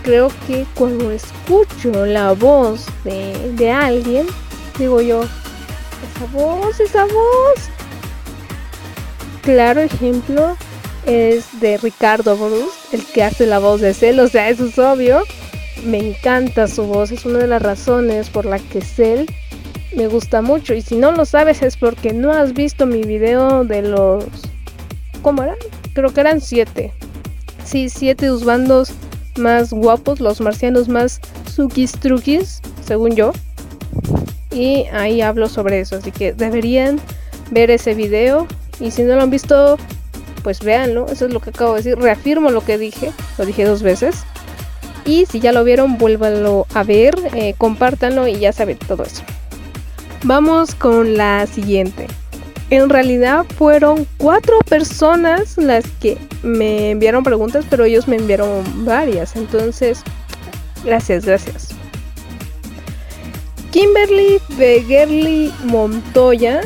creo 0.02 0.30
que 0.46 0.64
cuando 0.74 1.10
escucho 1.10 2.06
la 2.06 2.32
voz 2.32 2.86
de, 3.02 3.70
alguien, 3.70 4.28
digo 4.78 5.00
yo, 5.00 5.22
esa 5.24 6.26
voz, 6.32 6.78
esa 6.78 7.04
voz. 7.06 7.70
Claro 9.42 9.80
ejemplo 9.80 10.56
es 11.06 11.60
de 11.60 11.78
Ricardo 11.78 12.36
Bruce, 12.36 12.76
el 12.92 13.04
que 13.04 13.22
hace 13.22 13.46
la 13.46 13.58
voz 13.58 13.80
de 13.80 13.94
Cell, 13.94 14.18
o 14.20 14.28
sea, 14.28 14.48
eso 14.48 14.66
es 14.66 14.78
obvio. 14.78 15.22
Me 15.84 15.98
encanta 15.98 16.66
su 16.66 16.84
voz, 16.84 17.12
es 17.12 17.24
una 17.24 17.38
de 17.38 17.46
las 17.46 17.62
razones 17.62 18.28
por 18.28 18.44
la 18.44 18.58
que 18.58 18.80
Cell 18.80 19.26
me 19.94 20.08
gusta 20.08 20.42
mucho. 20.42 20.74
Y 20.74 20.82
si 20.82 20.96
no 20.96 21.12
lo 21.12 21.24
sabes 21.24 21.62
es 21.62 21.76
porque 21.76 22.12
no 22.12 22.32
has 22.32 22.52
visto 22.52 22.86
mi 22.86 23.02
video 23.02 23.64
de 23.64 23.82
los... 23.82 24.24
¿Cómo 25.22 25.42
eran? 25.42 25.56
Creo 25.94 26.12
que 26.12 26.20
eran 26.20 26.40
siete. 26.40 26.92
Sí, 27.64 27.88
siete 27.88 28.30
bandos 28.30 28.92
más 29.38 29.72
guapos, 29.72 30.20
los 30.20 30.40
marcianos 30.40 30.88
más 30.88 31.20
truquis, 32.00 32.60
según 32.84 33.14
yo. 33.14 33.32
Y 34.50 34.84
ahí 34.92 35.20
hablo 35.20 35.48
sobre 35.48 35.80
eso, 35.80 35.96
así 35.96 36.10
que 36.10 36.32
deberían 36.32 37.00
ver 37.50 37.70
ese 37.70 37.94
video. 37.94 38.46
Y 38.80 38.90
si 38.90 39.02
no 39.02 39.16
lo 39.16 39.22
han 39.22 39.30
visto, 39.30 39.78
pues 40.46 40.60
véanlo. 40.60 41.06
Eso 41.10 41.26
es 41.26 41.32
lo 41.32 41.40
que 41.40 41.50
acabo 41.50 41.72
de 41.72 41.82
decir. 41.82 41.98
Reafirmo 41.98 42.50
lo 42.50 42.64
que 42.64 42.78
dije, 42.78 43.10
lo 43.36 43.44
dije 43.44 43.64
dos 43.64 43.82
veces. 43.82 44.22
Y 45.04 45.26
si 45.26 45.40
ya 45.40 45.50
lo 45.50 45.64
vieron, 45.64 45.98
vuélvanlo 45.98 46.68
a 46.72 46.84
ver, 46.84 47.16
eh, 47.34 47.56
compártanlo 47.58 48.28
y 48.28 48.38
ya 48.38 48.52
saben 48.52 48.78
todo 48.78 49.02
eso. 49.02 49.24
Vamos 50.22 50.76
con 50.76 51.16
la 51.16 51.48
siguiente. 51.48 52.06
En 52.70 52.88
realidad 52.88 53.44
fueron 53.58 54.06
cuatro 54.18 54.60
personas 54.68 55.58
las 55.58 55.84
que 56.00 56.16
me 56.44 56.92
enviaron 56.92 57.24
preguntas, 57.24 57.64
pero 57.68 57.84
ellos 57.84 58.06
me 58.06 58.14
enviaron 58.14 58.84
varias. 58.84 59.34
Entonces, 59.34 60.04
gracias, 60.84 61.24
gracias. 61.24 61.70
Kimberly 63.72 64.38
Begerly 64.56 65.52
Montoya 65.64 66.60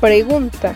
pregunta, 0.00 0.74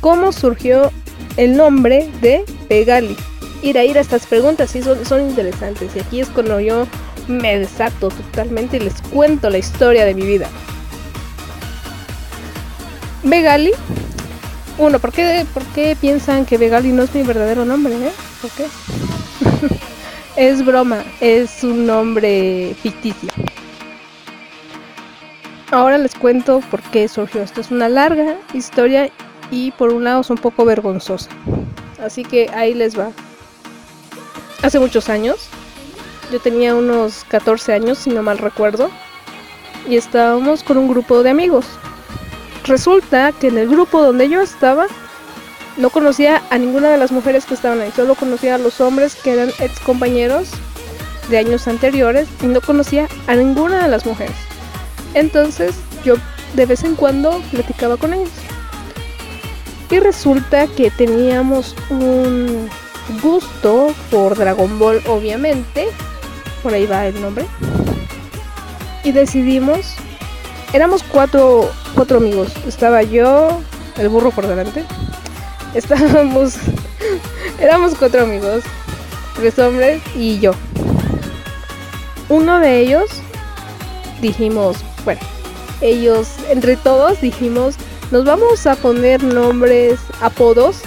¿cómo 0.00 0.32
surgió 0.32 0.90
el 1.36 1.56
nombre 1.56 2.08
de 2.20 2.44
Pegali? 2.68 3.16
Ir 3.62 3.78
a 3.78 3.84
ir 3.84 3.98
a 3.98 4.00
estas 4.00 4.26
preguntas, 4.26 4.70
sí, 4.70 4.82
son, 4.82 5.28
interesantes. 5.28 5.94
Y 5.96 6.00
aquí 6.00 6.20
es 6.20 6.28
cuando 6.28 6.60
yo 6.60 6.86
me 7.28 7.58
desato 7.58 8.08
totalmente 8.08 8.76
y 8.76 8.80
les 8.80 9.00
cuento 9.02 9.50
la 9.50 9.58
historia 9.58 10.04
de 10.04 10.14
mi 10.14 10.26
vida. 10.26 10.48
Begali. 13.22 13.72
Uno, 14.78 14.98
¿por 14.98 15.10
qué, 15.10 15.46
¿por 15.54 15.64
qué 15.66 15.96
piensan 15.98 16.44
que 16.44 16.58
Begali 16.58 16.92
no 16.92 17.04
es 17.04 17.14
mi 17.14 17.22
verdadero 17.22 17.64
nombre? 17.64 17.94
Eh? 17.94 18.12
¿Por 18.42 18.50
qué? 18.50 18.66
es 20.36 20.64
broma, 20.64 21.02
es 21.20 21.64
un 21.64 21.86
nombre 21.86 22.76
ficticio. 22.82 23.30
Ahora 25.70 25.98
les 25.98 26.14
cuento 26.14 26.60
por 26.70 26.80
qué 26.82 27.08
surgió. 27.08 27.42
Esto 27.42 27.60
es 27.60 27.70
una 27.70 27.88
larga 27.88 28.36
historia 28.54 29.10
y 29.50 29.70
por 29.72 29.92
un 29.92 30.04
lado 30.04 30.20
es 30.20 30.30
un 30.30 30.38
poco 30.38 30.64
vergonzosa. 30.64 31.30
Así 32.02 32.24
que 32.24 32.48
ahí 32.50 32.74
les 32.74 32.98
va. 32.98 33.10
Hace 34.62 34.78
muchos 34.78 35.08
años, 35.08 35.48
yo 36.32 36.40
tenía 36.40 36.74
unos 36.74 37.24
14 37.28 37.72
años, 37.72 37.98
si 37.98 38.10
no 38.10 38.22
mal 38.22 38.38
recuerdo, 38.38 38.90
y 39.88 39.96
estábamos 39.96 40.62
con 40.62 40.76
un 40.76 40.88
grupo 40.88 41.22
de 41.22 41.30
amigos. 41.30 41.66
Resulta 42.64 43.32
que 43.32 43.48
en 43.48 43.58
el 43.58 43.68
grupo 43.68 44.02
donde 44.02 44.28
yo 44.28 44.40
estaba, 44.40 44.86
no 45.76 45.90
conocía 45.90 46.42
a 46.50 46.58
ninguna 46.58 46.90
de 46.90 46.96
las 46.96 47.12
mujeres 47.12 47.44
que 47.44 47.54
estaban 47.54 47.80
ahí, 47.80 47.92
solo 47.94 48.14
conocía 48.14 48.56
a 48.56 48.58
los 48.58 48.80
hombres 48.80 49.14
que 49.14 49.32
eran 49.32 49.50
ex 49.60 49.78
compañeros 49.80 50.50
de 51.28 51.38
años 51.38 51.68
anteriores 51.68 52.28
y 52.42 52.46
no 52.46 52.60
conocía 52.60 53.08
a 53.26 53.34
ninguna 53.34 53.82
de 53.82 53.88
las 53.88 54.06
mujeres. 54.06 54.36
Entonces 55.14 55.76
yo 56.04 56.14
de 56.54 56.66
vez 56.66 56.82
en 56.84 56.94
cuando 56.94 57.40
platicaba 57.50 57.96
con 57.96 58.14
ellos. 58.14 58.30
Y 59.90 59.98
resulta 60.00 60.66
que 60.66 60.90
teníamos 60.90 61.76
un 61.90 62.68
gusto 63.22 63.94
por 64.10 64.36
Dragon 64.36 64.78
Ball, 64.78 65.02
obviamente. 65.06 65.88
Por 66.62 66.74
ahí 66.74 66.86
va 66.86 67.06
el 67.06 67.20
nombre. 67.20 67.46
Y 69.04 69.12
decidimos. 69.12 69.94
Éramos 70.72 71.04
cuatro, 71.04 71.70
cuatro 71.94 72.18
amigos. 72.18 72.52
Estaba 72.66 73.02
yo, 73.02 73.60
el 73.96 74.08
burro 74.08 74.32
por 74.32 74.46
delante. 74.46 74.84
Estábamos. 75.74 76.56
éramos 77.60 77.94
cuatro 77.94 78.22
amigos. 78.22 78.64
Tres 79.36 79.58
hombres 79.58 80.02
y 80.16 80.40
yo. 80.40 80.52
Uno 82.28 82.58
de 82.58 82.80
ellos 82.80 83.08
dijimos, 84.20 84.78
bueno, 85.04 85.20
ellos, 85.80 86.28
entre 86.50 86.76
todos 86.76 87.20
dijimos, 87.20 87.76
nos 88.10 88.24
vamos 88.24 88.66
a 88.66 88.76
poner 88.76 89.22
nombres, 89.22 89.98
apodos 90.20 90.80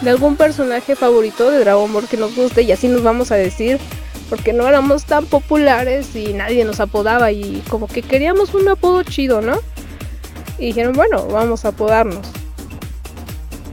de 0.00 0.10
algún 0.10 0.36
personaje 0.36 0.94
favorito 0.94 1.50
de 1.50 1.58
Dragon 1.58 1.92
Ball 1.92 2.06
que 2.06 2.16
nos 2.16 2.36
guste 2.36 2.62
y 2.62 2.72
así 2.72 2.86
nos 2.88 3.02
vamos 3.02 3.32
a 3.32 3.34
decir 3.36 3.78
porque 4.30 4.52
no 4.52 4.68
éramos 4.68 5.04
tan 5.04 5.26
populares 5.26 6.14
y 6.14 6.34
nadie 6.34 6.64
nos 6.64 6.80
apodaba 6.80 7.32
y 7.32 7.62
como 7.68 7.88
que 7.88 8.02
queríamos 8.02 8.54
un 8.54 8.68
apodo 8.68 9.02
chido, 9.02 9.40
¿no? 9.40 9.58
Y 10.58 10.66
dijeron, 10.66 10.92
bueno, 10.92 11.26
vamos 11.26 11.64
a 11.64 11.68
apodarnos. 11.68 12.28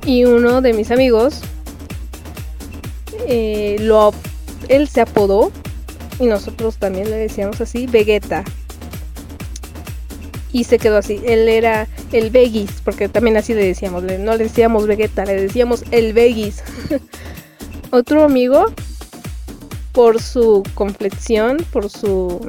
Y 0.05 0.23
uno 0.23 0.61
de 0.61 0.73
mis 0.73 0.91
amigos, 0.91 1.41
eh, 3.27 3.75
lo, 3.79 4.13
él 4.69 4.87
se 4.87 5.01
apodó 5.01 5.51
y 6.19 6.27
nosotros 6.27 6.77
también 6.77 7.09
le 7.09 7.17
decíamos 7.17 7.59
así, 7.59 7.87
Vegeta. 7.87 8.43
Y 10.55 10.63
se 10.63 10.79
quedó 10.79 10.95
así, 10.95 11.19
él 11.25 11.49
era 11.49 11.85
el 12.13 12.29
Vegis, 12.29 12.71
porque 12.81 13.09
también 13.09 13.35
así 13.35 13.53
le 13.53 13.65
decíamos, 13.65 14.03
no 14.03 14.37
le 14.37 14.45
decíamos 14.45 14.87
Vegeta, 14.87 15.25
le 15.25 15.35
decíamos 15.35 15.83
el 15.91 16.13
Vegis. 16.13 16.63
Otro 17.91 18.23
amigo, 18.23 18.67
por 19.91 20.21
su 20.21 20.63
complexión, 20.73 21.57
por 21.73 21.89
su 21.89 22.39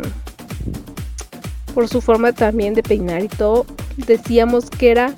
por 1.75 1.88
su 1.88 2.00
forma 2.00 2.32
también 2.32 2.75
de 2.75 2.84
peinar 2.84 3.25
y 3.25 3.28
todo, 3.28 3.66
decíamos 3.96 4.70
que 4.70 4.92
era 4.92 5.12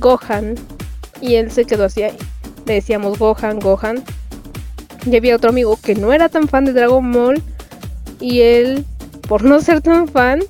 Gohan 0.00 0.56
y 1.20 1.36
él 1.36 1.52
se 1.52 1.64
quedó 1.64 1.84
así, 1.84 2.00
le 2.00 2.74
decíamos 2.74 3.20
Gohan, 3.20 3.60
Gohan. 3.60 4.02
Y 5.08 5.14
había 5.14 5.36
otro 5.36 5.50
amigo 5.50 5.78
que 5.80 5.94
no 5.94 6.12
era 6.12 6.28
tan 6.28 6.48
fan 6.48 6.64
de 6.64 6.72
Dragon 6.72 7.12
Ball 7.12 7.40
y 8.18 8.40
él, 8.40 8.84
por 9.28 9.44
no 9.44 9.60
ser 9.60 9.80
tan 9.80 10.08
fan, 10.08 10.40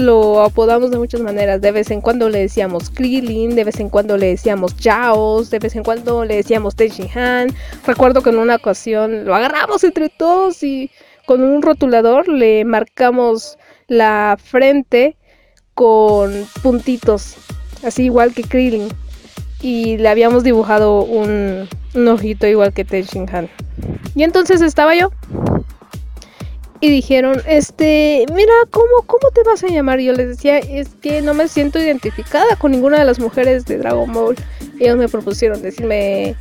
lo 0.00 0.42
apodamos 0.42 0.90
de 0.90 0.98
muchas 0.98 1.20
maneras. 1.20 1.60
De 1.60 1.72
vez 1.72 1.90
en 1.90 2.00
cuando 2.00 2.28
le 2.28 2.40
decíamos 2.40 2.90
Krillin, 2.90 3.54
de 3.54 3.64
vez 3.64 3.80
en 3.80 3.88
cuando 3.88 4.16
le 4.16 4.26
decíamos 4.26 4.76
Chaos, 4.76 5.50
de 5.50 5.58
vez 5.58 5.76
en 5.76 5.82
cuando 5.82 6.24
le 6.24 6.36
decíamos 6.36 6.74
Han. 7.14 7.48
Recuerdo 7.86 8.22
que 8.22 8.30
en 8.30 8.38
una 8.38 8.56
ocasión 8.56 9.24
lo 9.24 9.34
agarramos 9.34 9.84
entre 9.84 10.08
todos 10.08 10.62
y 10.62 10.90
con 11.26 11.42
un 11.42 11.62
rotulador 11.62 12.28
le 12.28 12.64
marcamos 12.64 13.58
la 13.86 14.36
frente 14.42 15.16
con 15.74 16.46
puntitos, 16.62 17.36
así 17.84 18.04
igual 18.04 18.34
que 18.34 18.42
Krillin. 18.42 18.88
Y 19.62 19.98
le 19.98 20.08
habíamos 20.08 20.42
dibujado 20.42 21.02
un, 21.02 21.68
un 21.94 22.08
ojito 22.08 22.46
igual 22.46 22.72
que 22.72 22.86
Han. 23.32 23.48
Y 24.14 24.22
entonces 24.22 24.62
estaba 24.62 24.94
yo 24.94 25.10
y 26.80 26.88
dijeron, 26.88 27.42
este, 27.46 28.24
mira, 28.34 28.52
¿cómo, 28.70 29.02
¿cómo 29.06 29.30
te 29.34 29.42
vas 29.42 29.62
a 29.62 29.68
llamar? 29.68 30.00
Y 30.00 30.06
yo 30.06 30.12
les 30.14 30.28
decía, 30.28 30.58
es 30.58 30.88
que 31.02 31.20
no 31.20 31.34
me 31.34 31.46
siento 31.46 31.78
identificada 31.78 32.56
con 32.56 32.72
ninguna 32.72 32.98
de 32.98 33.04
las 33.04 33.18
mujeres 33.18 33.66
de 33.66 33.78
Dragon 33.78 34.10
Ball. 34.12 34.36
Ellos 34.78 34.96
me 34.96 35.08
propusieron 35.08 35.60
decirme 35.60 36.34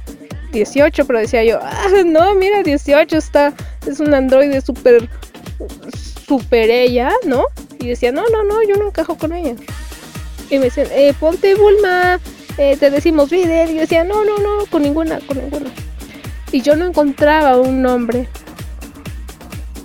18, 0.53 1.05
pero 1.05 1.19
decía 1.19 1.43
yo, 1.43 1.59
ah, 1.61 1.87
no, 2.05 2.35
mira, 2.35 2.63
18 2.63 3.17
está, 3.17 3.53
es 3.85 3.99
un 3.99 4.13
androide 4.13 4.61
súper, 4.61 5.09
súper 6.25 6.69
ella, 6.69 7.11
¿no? 7.25 7.45
Y 7.79 7.89
decía, 7.89 8.13
no, 8.13 8.23
no, 8.29 8.43
no, 8.43 8.61
yo 8.63 8.77
no 8.77 8.87
encajo 8.87 9.17
con 9.17 9.33
ella. 9.33 9.55
Y 10.49 10.57
me 10.57 10.65
decían, 10.65 10.87
eh, 10.91 11.13
ponte 11.19 11.53
Bulma, 11.55 12.19
eh, 12.57 12.77
te 12.77 12.89
decimos 12.89 13.29
líder. 13.29 13.69
Y 13.71 13.75
yo 13.75 13.81
decía, 13.81 14.05
no, 14.05 14.23
no, 14.23 14.37
no, 14.37 14.65
con 14.67 14.83
ninguna, 14.83 15.19
con 15.19 15.37
ninguna. 15.37 15.69
Y 16.51 16.61
yo 16.61 16.77
no 16.77 16.85
encontraba 16.85 17.57
un 17.57 17.81
nombre 17.81 18.27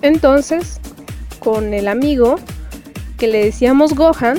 entonces, 0.04 0.80
con 1.38 1.72
el 1.72 1.88
amigo 1.88 2.36
que 3.16 3.26
le 3.26 3.42
decíamos 3.42 3.94
Gohan, 3.94 4.38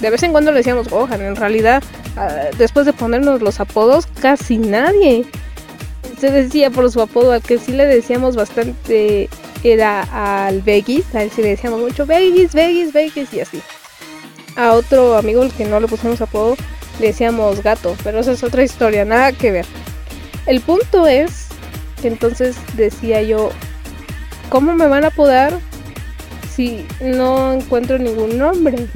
de 0.00 0.10
vez 0.10 0.22
en 0.22 0.32
cuando 0.32 0.50
le 0.50 0.58
decíamos 0.58 0.88
Gohan, 0.88 1.22
en 1.22 1.34
realidad, 1.34 1.82
ah, 2.18 2.50
después 2.58 2.84
de 2.84 2.92
ponernos 2.92 3.40
los 3.40 3.58
apodos, 3.58 4.06
casi 4.20 4.58
nadie 4.58 5.24
se 6.20 6.30
decía 6.30 6.68
por 6.70 6.90
su 6.92 7.00
apodo, 7.00 7.32
al 7.32 7.40
que 7.42 7.58
sí 7.58 7.72
le 7.72 7.86
decíamos 7.86 8.36
bastante 8.36 9.30
era 9.64 10.44
al 10.44 10.60
Vegas, 10.60 11.14
a 11.14 11.22
él 11.22 11.30
sí 11.34 11.40
le 11.40 11.48
decíamos 11.48 11.80
mucho 11.80 12.04
Vegas, 12.04 12.52
Vegas, 12.52 12.92
Vegas 12.92 13.32
y 13.32 13.40
así. 13.40 13.62
A 14.56 14.72
otro 14.74 15.16
amigo 15.16 15.40
al 15.40 15.52
que 15.52 15.64
no 15.64 15.80
le 15.80 15.88
pusimos 15.88 16.20
apodo 16.20 16.54
le 17.00 17.06
decíamos 17.06 17.62
gato, 17.62 17.96
pero 18.04 18.20
esa 18.20 18.32
es 18.32 18.42
otra 18.42 18.62
historia, 18.62 19.06
nada 19.06 19.32
que 19.32 19.52
ver. 19.52 19.66
El 20.44 20.60
punto 20.60 21.06
es 21.06 21.46
que 22.02 22.08
entonces 22.08 22.56
decía 22.76 23.22
yo, 23.22 23.50
¿cómo 24.52 24.74
me 24.74 24.86
van 24.86 25.04
a 25.04 25.06
apodar 25.06 25.58
si 26.54 26.86
no 27.00 27.54
encuentro 27.54 27.98
ningún 27.98 28.36
nombre? 28.36 28.86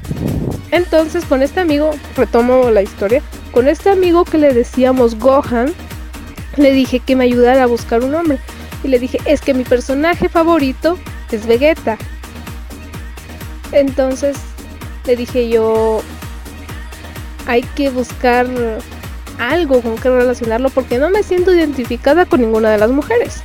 Entonces 0.71 1.25
con 1.25 1.41
este 1.41 1.61
amigo, 1.61 1.93
retomo 2.15 2.71
la 2.71 2.83
historia, 2.83 3.23
con 3.53 3.67
este 3.67 3.89
amigo 3.89 4.27
que 4.27 4.37
le 4.37 4.53
decíamos 4.53 5.19
Gohan, 5.19 5.73
le 6.59 6.73
dije 6.73 7.01
que 7.01 7.17
me 7.17 7.25
ayudara 7.25 7.63
a 7.63 7.67
buscar 7.67 8.05
un 8.05 8.13
nombre. 8.13 8.39
Y 8.85 8.89
le 8.89 8.99
dije, 8.99 9.19
es 9.25 9.41
que 9.41 9.55
mi 9.55 9.65
personaje 9.65 10.29
favorito 10.29 10.99
es 11.33 11.47
Vegeta. 11.47 11.97
Entonces 13.73 14.37
le 15.07 15.17
dije 15.17 15.49
yo, 15.49 16.03
hay 17.47 17.63
que 17.63 17.89
buscar 17.89 18.47
algo 19.39 19.81
con 19.81 19.97
que 19.97 20.11
relacionarlo 20.11 20.69
porque 20.69 20.99
no 20.99 21.09
me 21.09 21.23
siento 21.23 21.55
identificada 21.55 22.27
con 22.27 22.43
ninguna 22.43 22.71
de 22.73 22.77
las 22.77 22.91
mujeres. 22.91 23.43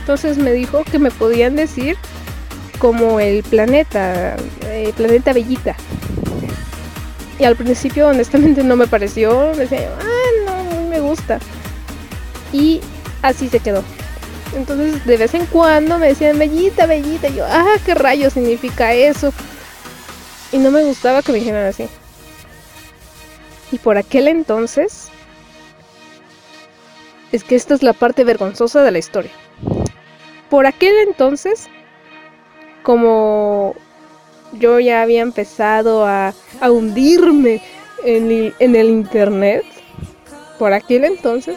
Entonces 0.00 0.38
me 0.38 0.52
dijo 0.52 0.82
que 0.84 0.98
me 0.98 1.10
podían 1.10 1.56
decir 1.56 1.96
como 2.78 3.20
el 3.20 3.42
planeta, 3.42 4.34
el 4.62 4.88
eh, 4.88 4.92
planeta 4.96 5.32
Bellita. 5.32 5.76
Y 7.38 7.44
al 7.44 7.54
principio 7.54 8.08
honestamente 8.08 8.64
no 8.64 8.76
me 8.76 8.86
pareció, 8.86 9.54
decía, 9.54 9.90
ah, 10.00 10.30
no, 10.46 10.88
me 10.88 11.00
gusta. 11.00 11.38
Y 12.52 12.80
así 13.22 13.48
se 13.48 13.60
quedó. 13.60 13.84
Entonces 14.56 15.04
de 15.04 15.16
vez 15.16 15.34
en 15.34 15.46
cuando 15.46 15.98
me 15.98 16.08
decían 16.08 16.38
Bellita, 16.38 16.86
Bellita. 16.86 17.28
Yo, 17.28 17.44
ah, 17.46 17.76
qué 17.84 17.94
rayo 17.94 18.30
significa 18.30 18.94
eso. 18.94 19.32
Y 20.50 20.58
no 20.58 20.70
me 20.70 20.82
gustaba 20.82 21.22
que 21.22 21.32
me 21.32 21.38
dijeran 21.38 21.66
así. 21.66 21.86
Y 23.70 23.78
por 23.78 23.98
aquel 23.98 24.26
entonces, 24.26 25.08
es 27.32 27.44
que 27.44 27.54
esta 27.54 27.74
es 27.74 27.82
la 27.82 27.92
parte 27.92 28.24
vergonzosa 28.24 28.82
de 28.82 28.90
la 28.90 28.98
historia 28.98 29.30
por 30.50 30.66
aquel 30.66 30.94
entonces, 31.06 31.68
como 32.82 33.74
yo 34.52 34.80
ya 34.80 35.02
había 35.02 35.22
empezado 35.22 36.04
a, 36.06 36.34
hundirme 36.60 37.62
en 38.04 38.52
en 38.58 38.76
el 38.76 38.90
internet, 38.90 39.64
por 40.58 40.72
aquel 40.74 41.04
entonces, 41.04 41.56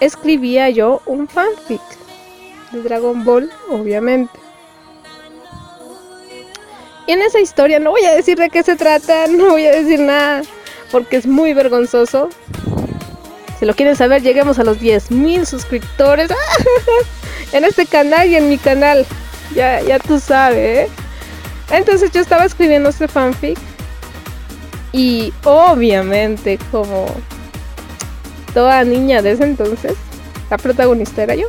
escribía 0.00 0.70
yo 0.70 1.02
un 1.06 1.26
fanfic 1.26 1.80
de 2.72 2.82
Dragon 2.82 3.24
Ball, 3.24 3.50
obviamente. 3.70 4.32
Y 7.06 7.12
en 7.12 7.22
esa 7.22 7.40
historia 7.40 7.80
no 7.80 7.90
voy 7.90 8.04
a 8.04 8.14
decir 8.14 8.38
de 8.38 8.50
qué 8.50 8.62
se 8.62 8.76
trata, 8.76 9.26
no 9.30 9.50
voy 9.50 9.66
a 9.66 9.72
decir 9.72 10.00
nada, 10.00 10.42
porque 10.90 11.16
es 11.16 11.26
muy 11.26 11.52
vergonzoso. 11.52 12.30
Si 13.60 13.66
lo 13.66 13.76
quieren 13.76 13.94
saber, 13.94 14.22
lleguemos 14.22 14.58
a 14.58 14.64
los 14.64 14.80
10.000 14.80 15.44
suscriptores. 15.44 16.30
en 17.52 17.64
este 17.64 17.84
canal 17.84 18.26
y 18.26 18.36
en 18.36 18.48
mi 18.48 18.56
canal. 18.56 19.04
Ya, 19.54 19.82
ya 19.82 19.98
tú 19.98 20.18
sabes, 20.18 20.88
¿eh? 20.88 20.90
Entonces 21.70 22.10
yo 22.10 22.22
estaba 22.22 22.44
escribiendo 22.46 22.88
este 22.88 23.06
fanfic 23.06 23.58
Y 24.92 25.34
obviamente, 25.44 26.58
como 26.72 27.06
toda 28.54 28.82
niña 28.84 29.20
de 29.20 29.32
ese 29.32 29.44
entonces, 29.44 29.92
la 30.48 30.56
protagonista 30.56 31.22
era 31.22 31.34
yo. 31.34 31.48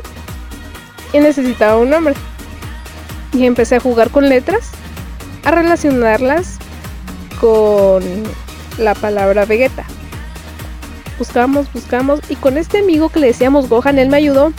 Y 1.14 1.18
necesitaba 1.18 1.78
un 1.78 1.88
nombre. 1.88 2.14
Y 3.32 3.46
empecé 3.46 3.76
a 3.76 3.80
jugar 3.80 4.10
con 4.10 4.28
letras, 4.28 4.72
a 5.44 5.50
relacionarlas 5.50 6.58
con 7.40 8.04
la 8.76 8.94
palabra 8.94 9.46
Vegeta. 9.46 9.86
Buscamos, 11.22 11.72
buscamos. 11.72 12.18
Y 12.28 12.34
con 12.34 12.58
este 12.58 12.80
amigo 12.80 13.08
que 13.08 13.20
le 13.20 13.28
decíamos 13.28 13.68
Gohan, 13.68 13.96
él 14.00 14.08
me 14.08 14.16
ayudó. 14.16 14.52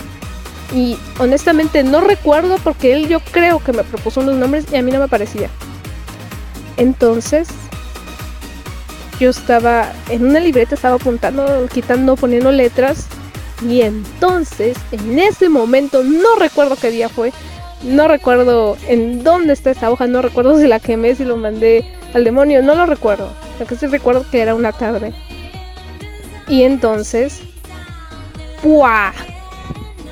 Y 0.74 0.96
honestamente 1.20 1.84
no 1.84 2.00
recuerdo 2.00 2.56
porque 2.64 2.94
él 2.94 3.10
yo 3.10 3.20
creo 3.20 3.62
que 3.62 3.74
me 3.74 3.84
propuso 3.84 4.22
unos 4.22 4.36
nombres 4.36 4.64
y 4.72 4.78
a 4.78 4.82
mí 4.82 4.90
no 4.90 5.00
me 5.00 5.10
parecía. 5.10 5.50
Entonces 6.78 7.50
yo 9.20 9.32
estaba 9.32 9.92
en 10.08 10.26
una 10.26 10.40
libreta, 10.40 10.76
estaba 10.76 10.96
apuntando, 10.96 11.68
quitando, 11.68 12.16
poniendo 12.16 12.50
letras. 12.50 13.08
Y 13.68 13.82
entonces, 13.82 14.78
en 14.94 15.20
ese 15.20 15.50
momento, 15.50 16.02
no 16.02 16.36
recuerdo 16.40 16.78
qué 16.78 16.92
día 16.92 17.10
fue, 17.10 17.34
no 17.84 18.08
recuerdo 18.08 18.78
en 18.88 19.22
dónde 19.22 19.52
está 19.52 19.72
esa 19.72 19.92
hoja, 19.92 20.08
no 20.08 20.22
recuerdo 20.22 20.58
si 20.58 20.68
la 20.68 20.80
quemé, 20.80 21.14
si 21.14 21.26
lo 21.26 21.36
mandé 21.36 21.84
al 22.14 22.24
demonio, 22.24 22.64
no 22.64 22.74
lo 22.74 22.86
recuerdo. 22.86 23.34
Lo 23.60 23.66
que 23.66 23.76
sí 23.76 23.86
recuerdo 23.86 24.26
que 24.32 24.40
era 24.40 24.56
una 24.56 24.72
tarde. 24.72 25.14
Y 26.48 26.64
entonces, 26.64 27.42
¡buah! 28.64 29.14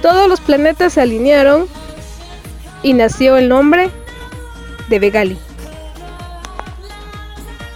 Todos 0.01 0.27
los 0.27 0.39
planetas 0.39 0.93
se 0.93 1.01
alinearon 1.01 1.67
y 2.83 2.93
nació 2.93 3.37
el 3.37 3.49
nombre 3.49 3.91
de 4.89 4.99
Vegali. 4.99 5.37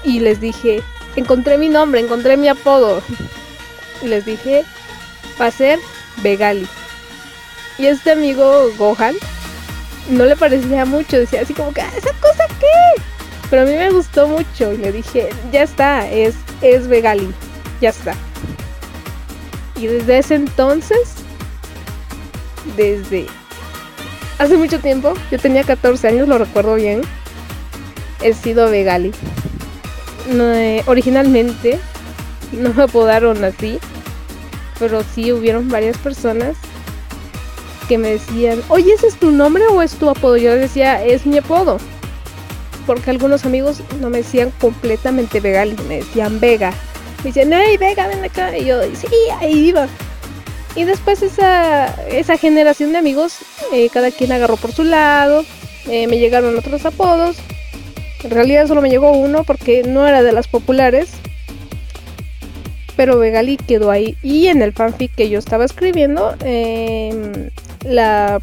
Y 0.04 0.20
les 0.20 0.40
dije, 0.40 0.82
encontré 1.16 1.58
mi 1.58 1.70
nombre, 1.70 2.00
encontré 2.00 2.38
mi 2.38 2.48
apodo. 2.48 3.02
Y 4.02 4.08
les 4.08 4.26
dije, 4.26 4.64
va 5.40 5.48
a 5.48 5.52
ser 5.52 5.80
Vegali. 6.24 6.68
Y 7.78 7.88
este 7.88 8.12
amigo 8.12 8.70
Gohan 8.78 9.16
no 10.10 10.26
le 10.26 10.36
parecía 10.36 10.86
mucho, 10.86 11.18
decía 11.18 11.42
así 11.42 11.54
como 11.54 11.74
que, 11.74 11.82
ah, 11.82 11.92
¿esa 11.98 12.14
cosa 12.14 12.46
qué? 12.60 13.02
Pero 13.50 13.64
a 13.64 13.66
mí 13.66 13.74
me 13.74 13.92
gustó 13.92 14.28
mucho 14.28 14.72
y 14.72 14.78
le 14.78 14.92
dije, 14.92 15.30
ya 15.52 15.64
está, 15.64 16.10
es, 16.10 16.36
es 16.62 16.88
Vegali, 16.88 17.32
ya 17.82 17.90
está. 17.90 18.16
Y 19.76 19.88
desde 19.88 20.20
ese 20.20 20.36
entonces, 20.36 21.16
desde 22.78 23.28
hace 24.38 24.58
mucho 24.58 24.80
tiempo, 24.80 25.14
yo 25.32 25.40
tenía 25.40 25.64
14 25.64 26.08
años, 26.08 26.28
lo 26.28 26.38
recuerdo 26.38 26.76
bien, 26.76 27.02
he 28.22 28.34
sido 28.34 28.70
Vegali. 28.70 29.12
Eh, 30.30 30.84
originalmente 30.88 31.80
no 32.52 32.74
me 32.74 32.84
apodaron 32.84 33.44
así, 33.44 33.80
pero 34.80 35.04
sí 35.04 35.32
hubieron 35.32 35.70
varias 35.70 35.98
personas 35.98 36.56
que 37.88 37.98
me 37.98 38.12
decían, 38.12 38.62
oye, 38.70 38.94
¿ese 38.94 39.08
es 39.08 39.16
tu 39.16 39.32
nombre 39.32 39.66
o 39.68 39.82
es 39.82 39.94
tu 39.94 40.10
apodo? 40.10 40.38
Yo 40.38 40.56
decía, 40.56 41.04
es 41.04 41.26
mi 41.26 41.38
apodo. 41.38 41.78
Porque 42.88 43.10
algunos 43.10 43.46
amigos 43.46 43.82
no 44.00 44.10
me 44.10 44.18
decían 44.20 44.52
completamente 44.60 45.40
Vegali, 45.40 45.76
me 45.88 45.98
decían 45.98 46.40
Vega. 46.40 46.74
Me 47.26 47.32
decían, 47.32 47.52
hey, 47.54 47.76
Vega, 47.78 48.06
ven 48.06 48.24
acá. 48.24 48.56
Y 48.56 48.66
yo, 48.66 48.84
sí, 48.94 49.08
ahí 49.40 49.70
iba. 49.70 49.88
Y 50.76 50.84
después 50.84 51.24
esa, 51.24 51.88
esa 52.08 52.38
generación 52.38 52.92
de 52.92 53.00
amigos, 53.00 53.40
eh, 53.74 53.90
cada 53.90 54.12
quien 54.12 54.32
agarró 54.32 54.58
por 54.58 54.72
su 54.72 54.84
lado, 54.84 55.44
eh, 55.88 56.06
me 56.06 56.20
llegaron 56.20 56.56
otros 56.56 56.86
apodos. 56.86 57.38
En 58.24 58.30
realidad 58.30 58.68
solo 58.68 58.84
me 58.84 58.92
llegó 58.92 59.12
uno 59.12 59.44
porque 59.44 59.82
no 59.82 60.06
era 60.06 60.22
de 60.22 60.34
las 60.34 60.48
populares. 60.48 61.14
Pero 62.96 63.18
Vegali 63.18 63.58
quedó 63.58 63.90
ahí. 63.90 64.16
Y 64.22 64.46
en 64.46 64.62
el 64.62 64.72
fanfic 64.72 65.16
que 65.16 65.28
yo 65.28 65.40
estaba 65.40 65.66
escribiendo, 65.66 66.36
em, 66.42 67.50
la 67.84 68.40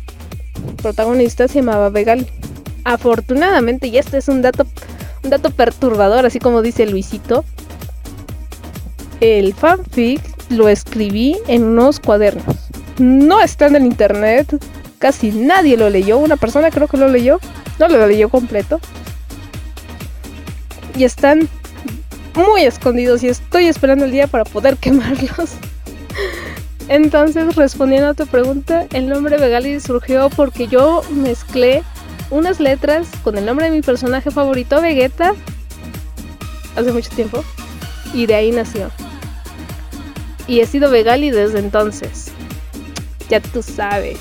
protagonista 0.83 1.47
se 1.47 1.61
llamaba 1.61 1.89
Vegali. 1.89 2.27
Afortunadamente, 2.83 3.87
y 3.87 3.99
este 3.99 4.19
es 4.19 4.27
un 4.27 4.43
dato, 4.43 4.67
un 5.23 5.31
dato 5.31 5.51
perturbador, 5.51 6.27
así 6.27 6.41
como 6.41 6.63
dice 6.63 6.85
Luisito. 6.87 7.45
El 9.23 9.55
fanfic 9.55 10.21
lo 10.51 10.69
escribí 10.69 11.39
en 11.47 11.63
unos 11.63 12.01
cuadernos. 12.01 12.57
No 12.99 13.41
está 13.41 13.69
en 13.69 13.77
el 13.77 13.87
internet. 13.87 14.63
Casi 14.99 15.31
nadie 15.31 15.77
lo 15.77 15.89
leyó. 15.89 16.19
Una 16.19 16.37
persona 16.37 16.71
creo 16.71 16.89
que 16.89 16.97
lo 16.97 17.09
leyó. 17.09 17.39
No 17.79 17.89
lo 17.89 18.07
leyó 18.07 18.29
completo 18.29 18.81
y 20.97 21.05
están 21.05 21.49
muy 22.35 22.63
escondidos 22.63 23.23
y 23.23 23.29
estoy 23.29 23.67
esperando 23.67 24.05
el 24.05 24.11
día 24.11 24.27
para 24.27 24.45
poder 24.45 24.77
quemarlos. 24.81 25.51
Entonces, 26.89 27.55
respondiendo 27.55 28.09
a 28.09 28.15
tu 28.15 28.27
pregunta, 28.27 28.87
el 28.93 29.09
nombre 29.09 29.39
Vegali 29.39 29.81
surgió 29.81 30.29
porque 30.31 30.67
yo 30.67 31.03
mezclé 31.11 31.83
unas 32.31 32.61
letras 32.61 33.09
con 33.23 33.39
el 33.39 33.47
nombre 33.47 33.67
de 33.67 33.71
mi 33.71 33.83
personaje 33.83 34.31
favorito, 34.31 34.81
Vegeta, 34.83 35.35
hace 36.77 36.93
mucho 36.93 37.11
tiempo, 37.11 37.45
y 38.13 38.27
de 38.27 38.35
ahí 38.35 38.51
nació. 38.51 38.91
Y 40.47 40.61
he 40.61 40.67
sido 40.67 40.91
Vegali 40.91 41.31
desde 41.31 41.59
entonces. 41.59 42.33
Ya 43.29 43.41
tú 43.41 43.63
sabes. 43.63 44.19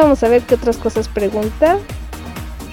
vamos 0.00 0.22
a 0.22 0.28
ver 0.28 0.42
qué 0.42 0.54
otras 0.54 0.76
cosas 0.76 1.08
pregunta. 1.08 1.78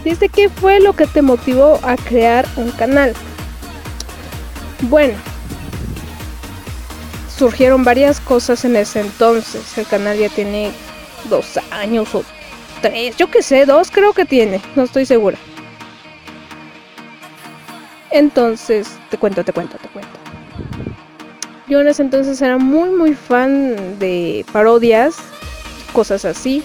Dice, 0.04 0.30
¿qué 0.30 0.50
fue 0.50 0.80
lo 0.80 0.93
que 0.93 1.08
te 1.08 1.21
motivó 1.21 1.80
a 1.84 1.95
crear 1.95 2.45
un 2.56 2.71
canal? 2.71 3.13
Bueno, 4.82 5.15
surgieron 7.38 7.84
varias 7.84 8.19
cosas 8.19 8.65
en 8.65 8.76
ese 8.76 9.02
entonces. 9.02 9.78
El 9.78 9.86
canal 9.86 10.17
ya 10.17 10.30
tiene 10.30 10.71
dos 11.30 11.60
años 11.71 12.13
o 12.15 12.24
tres, 12.82 13.15
yo 13.17 13.30
qué 13.30 13.41
sé, 13.41 13.65
dos 13.65 13.91
creo 13.91 14.13
que 14.13 14.26
tiene, 14.26 14.62
no 14.76 14.84
estoy 14.84 15.06
segura. 15.06 15.38
Entonces, 18.12 18.98
te 19.10 19.17
cuento, 19.17 19.43
te 19.43 19.52
cuento, 19.52 19.78
te 19.78 19.89
cuento. 19.89 20.12
Yo 21.67 21.82
en 21.82 21.88
ese 21.88 22.04
entonces 22.04 22.41
era 22.41 22.58
muy, 22.58 22.89
muy 22.89 23.13
fan 23.13 23.98
de 24.00 24.45
parodias, 24.52 25.15
cosas 25.91 26.24
así 26.26 26.63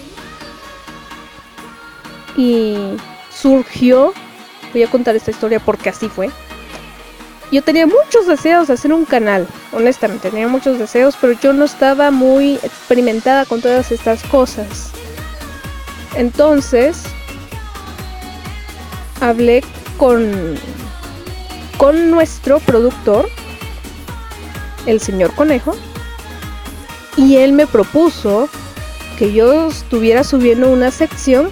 y 2.37 2.97
surgió, 3.31 4.13
voy 4.73 4.83
a 4.83 4.91
contar 4.91 5.17
esta 5.17 5.31
historia 5.31 5.59
porque 5.61 5.89
así 5.89 6.09
fue. 6.09 6.31
Yo 7.51 7.63
tenía 7.63 7.87
muchos 7.87 8.27
deseos 8.27 8.69
de 8.69 8.75
hacer 8.75 8.93
un 8.93 9.05
canal, 9.05 9.47
honestamente, 9.73 10.31
tenía 10.31 10.49
muchos 10.49 10.79
deseos, 10.79 11.17
pero 11.21 11.33
yo 11.35 11.53
no 11.53 11.65
estaba 11.65 12.11
muy 12.11 12.55
experimentada 12.63 13.45
con 13.45 13.61
todas 13.61 13.93
estas 13.93 14.23
cosas. 14.25 14.91
Entonces, 16.15 17.03
hablé 19.21 19.63
con, 19.97 20.57
con 21.77 22.11
nuestro 22.11 22.59
productor, 22.61 23.29
el 24.87 25.01
señor 25.01 25.35
Conejo, 25.35 25.75
y 27.17 27.37
él 27.37 27.53
me 27.53 27.67
propuso 27.67 28.49
que 29.19 29.33
yo 29.33 29.69
estuviera 29.69 30.25
subiendo 30.25 30.71
una 30.71 30.91
sección 30.91 31.51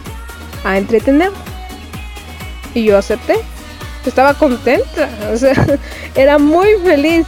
a 0.64 0.78
entretener. 0.78 1.30
Y 2.74 2.84
yo 2.84 2.96
acepté. 2.96 3.36
Estaba 4.06 4.34
contenta, 4.34 5.08
o 5.32 5.36
sea, 5.36 5.78
era 6.14 6.38
muy 6.38 6.68
feliz. 6.82 7.26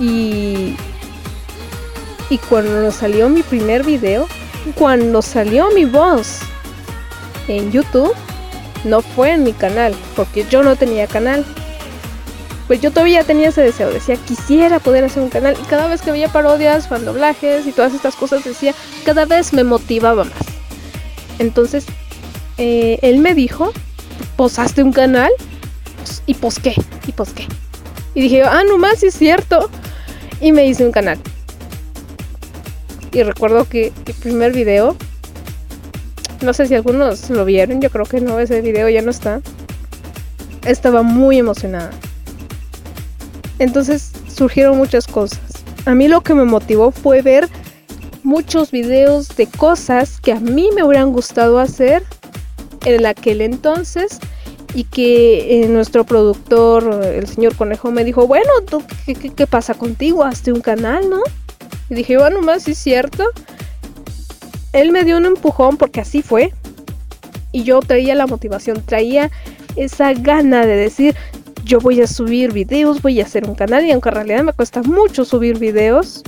Y, 0.00 0.74
y 2.30 2.38
cuando 2.48 2.90
salió 2.90 3.28
mi 3.28 3.42
primer 3.42 3.84
video, 3.84 4.26
cuando 4.74 5.22
salió 5.22 5.70
mi 5.72 5.84
voz 5.84 6.40
en 7.48 7.70
YouTube, 7.70 8.14
no 8.84 9.02
fue 9.02 9.32
en 9.32 9.44
mi 9.44 9.52
canal, 9.52 9.94
porque 10.16 10.46
yo 10.48 10.62
no 10.62 10.74
tenía 10.76 11.06
canal. 11.06 11.44
Pues 12.66 12.80
yo 12.80 12.92
todavía 12.92 13.24
tenía 13.24 13.48
ese 13.48 13.62
deseo, 13.62 13.90
decía, 13.90 14.16
quisiera 14.16 14.78
poder 14.78 15.04
hacer 15.04 15.22
un 15.22 15.28
canal. 15.28 15.56
Y 15.60 15.64
cada 15.66 15.88
vez 15.88 16.02
que 16.02 16.12
veía 16.12 16.28
parodias, 16.28 16.88
fan 16.88 17.04
doblajes 17.04 17.66
y 17.66 17.72
todas 17.72 17.92
estas 17.92 18.14
cosas, 18.14 18.44
decía, 18.44 18.74
cada 19.04 19.24
vez 19.26 19.52
me 19.52 19.64
motivaba 19.64 20.24
más. 20.24 20.32
Entonces 21.38 21.86
eh, 22.58 22.98
él 23.02 23.18
me 23.18 23.34
dijo, 23.34 23.72
posaste 24.36 24.82
un 24.82 24.92
canal 24.92 25.32
y 26.26 26.34
posqué, 26.34 26.74
y 27.06 27.12
posqué. 27.12 27.46
Y 28.14 28.22
dije, 28.22 28.44
ah, 28.44 28.62
no 28.64 28.78
más, 28.78 29.02
es 29.02 29.14
cierto. 29.14 29.68
Y 30.40 30.52
me 30.52 30.66
hice 30.66 30.84
un 30.84 30.92
canal. 30.92 31.18
Y 33.12 33.22
recuerdo 33.22 33.68
que 33.68 33.92
el 34.06 34.14
primer 34.14 34.52
video, 34.52 34.96
no 36.42 36.52
sé 36.52 36.66
si 36.66 36.74
algunos 36.74 37.28
lo 37.28 37.44
vieron, 37.44 37.80
yo 37.80 37.90
creo 37.90 38.06
que 38.06 38.20
no, 38.20 38.38
ese 38.38 38.60
video 38.60 38.88
ya 38.88 39.02
no 39.02 39.10
está. 39.10 39.40
Estaba 40.64 41.02
muy 41.02 41.38
emocionada. 41.38 41.90
Entonces 43.58 44.12
surgieron 44.32 44.78
muchas 44.78 45.06
cosas. 45.06 45.40
A 45.86 45.94
mí 45.94 46.08
lo 46.08 46.22
que 46.22 46.34
me 46.34 46.44
motivó 46.44 46.90
fue 46.90 47.20
ver 47.22 47.48
muchos 48.22 48.70
videos 48.70 49.28
de 49.36 49.46
cosas 49.46 50.20
que 50.20 50.32
a 50.32 50.40
mí 50.40 50.68
me 50.74 50.82
hubieran 50.82 51.12
gustado 51.12 51.58
hacer 51.58 52.02
en 52.84 53.04
aquel 53.06 53.40
entonces 53.40 54.20
y 54.74 54.84
que 54.84 55.62
eh, 55.62 55.68
nuestro 55.68 56.04
productor, 56.04 57.04
el 57.04 57.26
señor 57.26 57.56
Conejo, 57.56 57.90
me 57.90 58.04
dijo, 58.04 58.26
bueno, 58.26 58.50
qué, 59.06 59.14
qué, 59.14 59.46
pasa 59.46 59.74
contigo? 59.74 60.24
Hazte 60.24 60.52
un 60.52 60.60
canal, 60.60 61.08
¿no? 61.10 61.22
Y 61.88 61.94
dije, 61.94 62.16
bueno, 62.16 62.40
más 62.40 62.64
sí 62.64 62.72
es 62.72 62.78
cierto. 62.78 63.24
Él 64.72 64.92
me 64.92 65.04
dio 65.04 65.16
un 65.16 65.26
empujón 65.26 65.76
porque 65.76 66.00
así 66.00 66.22
fue. 66.22 66.52
Y 67.52 67.64
yo 67.64 67.80
traía 67.80 68.14
la 68.14 68.28
motivación, 68.28 68.82
traía 68.84 69.30
esa 69.74 70.12
gana 70.14 70.64
de 70.66 70.76
decir, 70.76 71.16
yo 71.64 71.80
voy 71.80 72.00
a 72.00 72.06
subir 72.06 72.52
videos, 72.52 73.02
voy 73.02 73.20
a 73.20 73.24
hacer 73.24 73.46
un 73.46 73.54
canal 73.54 73.84
y 73.84 73.90
aunque 73.90 74.08
en 74.08 74.14
realidad 74.14 74.44
me 74.44 74.52
cuesta 74.52 74.82
mucho 74.82 75.24
subir 75.24 75.58
videos, 75.58 76.22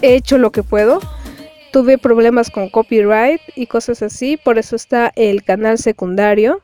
he 0.00 0.14
hecho 0.14 0.38
lo 0.38 0.50
que 0.50 0.62
puedo. 0.62 1.00
Tuve 1.72 1.98
problemas 1.98 2.50
con 2.50 2.68
copyright 2.68 3.40
y 3.56 3.66
cosas 3.66 4.02
así, 4.02 4.36
por 4.36 4.58
eso 4.58 4.76
está 4.76 5.12
el 5.16 5.42
canal 5.42 5.78
secundario, 5.78 6.62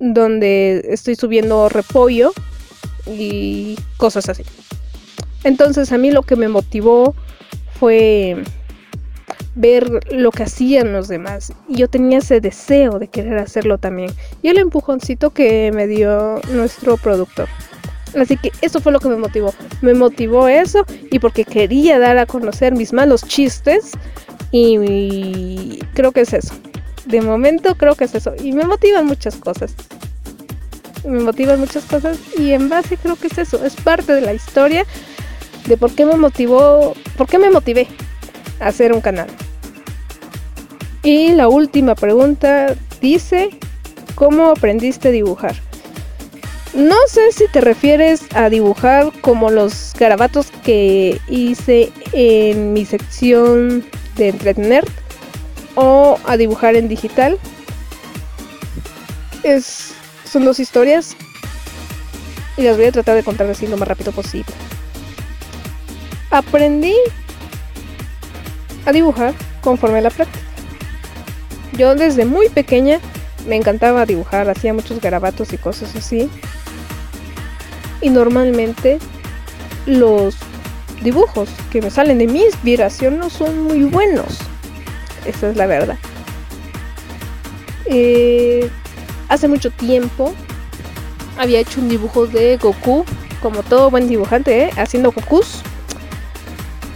donde 0.00 0.86
estoy 0.88 1.14
subiendo 1.14 1.68
repollo 1.68 2.32
y 3.06 3.78
cosas 3.96 4.28
así. 4.28 4.42
Entonces 5.44 5.92
a 5.92 5.98
mí 5.98 6.10
lo 6.10 6.22
que 6.22 6.36
me 6.36 6.48
motivó 6.48 7.14
fue 7.78 8.42
ver 9.54 9.88
lo 10.10 10.30
que 10.30 10.44
hacían 10.44 10.92
los 10.92 11.08
demás. 11.08 11.52
Y 11.68 11.76
yo 11.76 11.88
tenía 11.88 12.18
ese 12.18 12.40
deseo 12.40 12.98
de 12.98 13.08
querer 13.08 13.38
hacerlo 13.38 13.78
también. 13.78 14.12
Y 14.42 14.48
el 14.48 14.58
empujoncito 14.58 15.30
que 15.30 15.70
me 15.72 15.86
dio 15.86 16.40
nuestro 16.52 16.96
productor. 16.96 17.48
Así 18.18 18.36
que 18.36 18.50
eso 18.60 18.80
fue 18.80 18.92
lo 18.92 19.00
que 19.00 19.08
me 19.08 19.16
motivó. 19.16 19.54
Me 19.82 19.94
motivó 19.94 20.48
eso 20.48 20.84
y 21.10 21.18
porque 21.18 21.44
quería 21.44 21.98
dar 21.98 22.18
a 22.18 22.26
conocer 22.26 22.74
mis 22.74 22.92
malos 22.92 23.22
chistes. 23.22 23.92
Y, 24.52 25.78
creo 25.94 26.10
que 26.12 26.22
es 26.22 26.32
eso. 26.32 26.54
De 27.10 27.20
momento 27.20 27.74
creo 27.74 27.94
que 27.94 28.04
es 28.04 28.14
eso. 28.14 28.34
Y 28.42 28.52
me 28.52 28.64
motivan 28.64 29.06
muchas 29.06 29.36
cosas. 29.36 29.74
Me 31.04 31.20
motivan 31.20 31.58
muchas 31.58 31.84
cosas 31.84 32.18
y 32.38 32.52
en 32.52 32.68
base 32.68 32.96
creo 32.96 33.16
que 33.16 33.26
es 33.26 33.38
eso. 33.38 33.64
Es 33.64 33.74
parte 33.76 34.12
de 34.12 34.20
la 34.20 34.34
historia 34.34 34.84
de 35.66 35.76
por 35.76 35.94
qué 35.94 36.04
me 36.04 36.16
motivó, 36.16 36.94
por 37.16 37.26
qué 37.26 37.38
me 37.38 37.50
motivé 37.50 37.88
a 38.60 38.68
hacer 38.68 38.92
un 38.92 39.00
canal. 39.00 39.28
Y 41.02 41.32
la 41.32 41.48
última 41.48 41.94
pregunta 41.94 42.74
dice, 43.00 43.50
¿cómo 44.14 44.50
aprendiste 44.50 45.08
a 45.08 45.12
dibujar? 45.12 45.54
No 46.74 46.96
sé 47.08 47.32
si 47.32 47.48
te 47.48 47.60
refieres 47.60 48.22
a 48.34 48.48
dibujar 48.48 49.10
como 49.22 49.50
los 49.50 49.92
garabatos 49.98 50.52
que 50.62 51.18
hice 51.28 51.90
en 52.12 52.72
mi 52.72 52.84
sección 52.84 53.84
de 54.16 54.28
entretener 54.28 54.84
a 55.80 56.36
dibujar 56.36 56.76
en 56.76 56.88
digital. 56.88 57.38
Es, 59.42 59.92
son 60.24 60.44
dos 60.44 60.60
historias 60.60 61.16
y 62.56 62.62
las 62.62 62.76
voy 62.76 62.86
a 62.86 62.92
tratar 62.92 63.16
de 63.16 63.22
contar 63.22 63.48
así 63.48 63.66
lo 63.66 63.76
más 63.76 63.88
rápido 63.88 64.12
posible. 64.12 64.52
Aprendí 66.30 66.94
a 68.86 68.92
dibujar 68.92 69.34
conforme 69.62 70.00
la 70.00 70.10
práctica. 70.10 70.44
Yo 71.72 71.94
desde 71.94 72.24
muy 72.24 72.48
pequeña 72.48 73.00
me 73.46 73.56
encantaba 73.56 74.04
dibujar, 74.04 74.48
hacía 74.50 74.74
muchos 74.74 75.00
garabatos 75.00 75.52
y 75.52 75.58
cosas 75.58 75.94
así. 75.96 76.28
Y 78.02 78.10
normalmente 78.10 78.98
los 79.86 80.36
dibujos 81.02 81.48
que 81.70 81.80
me 81.80 81.90
salen 81.90 82.18
de 82.18 82.26
mi 82.26 82.42
inspiración 82.42 83.18
no 83.18 83.30
son 83.30 83.62
muy 83.62 83.84
buenos. 83.84 84.38
Esa 85.26 85.50
es 85.50 85.56
la 85.56 85.66
verdad. 85.66 85.96
Eh, 87.86 88.70
hace 89.28 89.48
mucho 89.48 89.70
tiempo 89.70 90.32
había 91.38 91.60
hecho 91.60 91.80
un 91.80 91.88
dibujo 91.88 92.26
de 92.26 92.56
Goku, 92.56 93.04
como 93.40 93.62
todo 93.62 93.90
buen 93.90 94.08
dibujante, 94.08 94.64
¿eh? 94.64 94.70
haciendo 94.76 95.10
Gokus. 95.10 95.62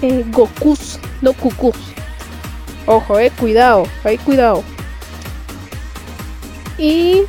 Eh, 0.03 0.25
Gokus, 0.31 0.99
no 1.23 1.33
Kukus. 1.33 1.77
Ojo, 2.87 3.19
eh, 3.19 3.33
cuidado, 3.39 3.87
ahí 4.05 4.19
cuidado. 4.19 4.63
Y 6.77 7.23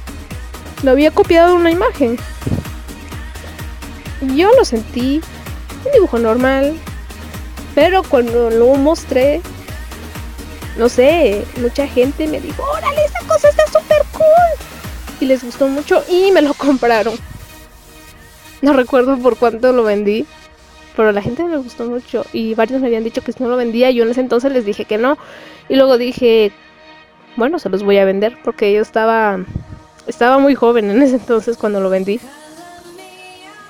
lo 0.83 0.91
había 0.91 1.11
copiado 1.11 1.49
de 1.49 1.55
una 1.55 1.71
imagen. 1.71 2.17
Yo 4.35 4.51
lo 4.53 4.65
sentí 4.65 5.21
un 5.85 5.91
dibujo 5.93 6.19
normal, 6.19 6.75
pero 7.73 8.03
cuando 8.03 8.49
lo 8.49 8.75
mostré, 8.75 9.41
no 10.77 10.89
sé, 10.89 11.43
mucha 11.61 11.87
gente 11.87 12.27
me 12.27 12.39
dijo, 12.39 12.63
órale, 12.63 13.05
esa 13.05 13.19
cosa 13.27 13.49
está 13.49 13.65
súper 13.67 14.03
cool. 14.13 14.67
Y 15.21 15.25
les 15.25 15.43
gustó 15.43 15.67
mucho 15.67 16.03
y 16.09 16.31
me 16.31 16.41
lo 16.41 16.53
compraron. 16.57 17.15
No 18.61 18.73
recuerdo 18.73 19.17
por 19.17 19.37
cuánto 19.37 19.71
lo 19.71 19.83
vendí, 19.83 20.25
pero 20.95 21.11
la 21.11 21.21
gente 21.21 21.43
me 21.43 21.57
gustó 21.57 21.85
mucho 21.85 22.25
y 22.33 22.55
varios 22.55 22.81
me 22.81 22.87
habían 22.87 23.03
dicho 23.03 23.21
que 23.21 23.31
si 23.31 23.43
no 23.43 23.49
lo 23.49 23.57
vendía, 23.57 23.91
yo 23.91 24.03
en 24.03 24.11
ese 24.11 24.21
entonces 24.21 24.51
les 24.51 24.65
dije 24.65 24.85
que 24.85 24.97
no. 24.97 25.17
Y 25.69 25.75
luego 25.75 25.97
dije, 25.97 26.51
bueno, 27.35 27.59
se 27.59 27.69
los 27.69 27.83
voy 27.83 27.97
a 27.97 28.05
vender 28.05 28.37
porque 28.43 28.73
yo 28.73 28.81
estaba 28.81 29.39
estaba 30.07 30.37
muy 30.37 30.55
joven 30.55 30.89
en 30.89 31.01
ese 31.01 31.15
entonces 31.15 31.57
cuando 31.57 31.79
lo 31.79 31.89
vendí. 31.89 32.19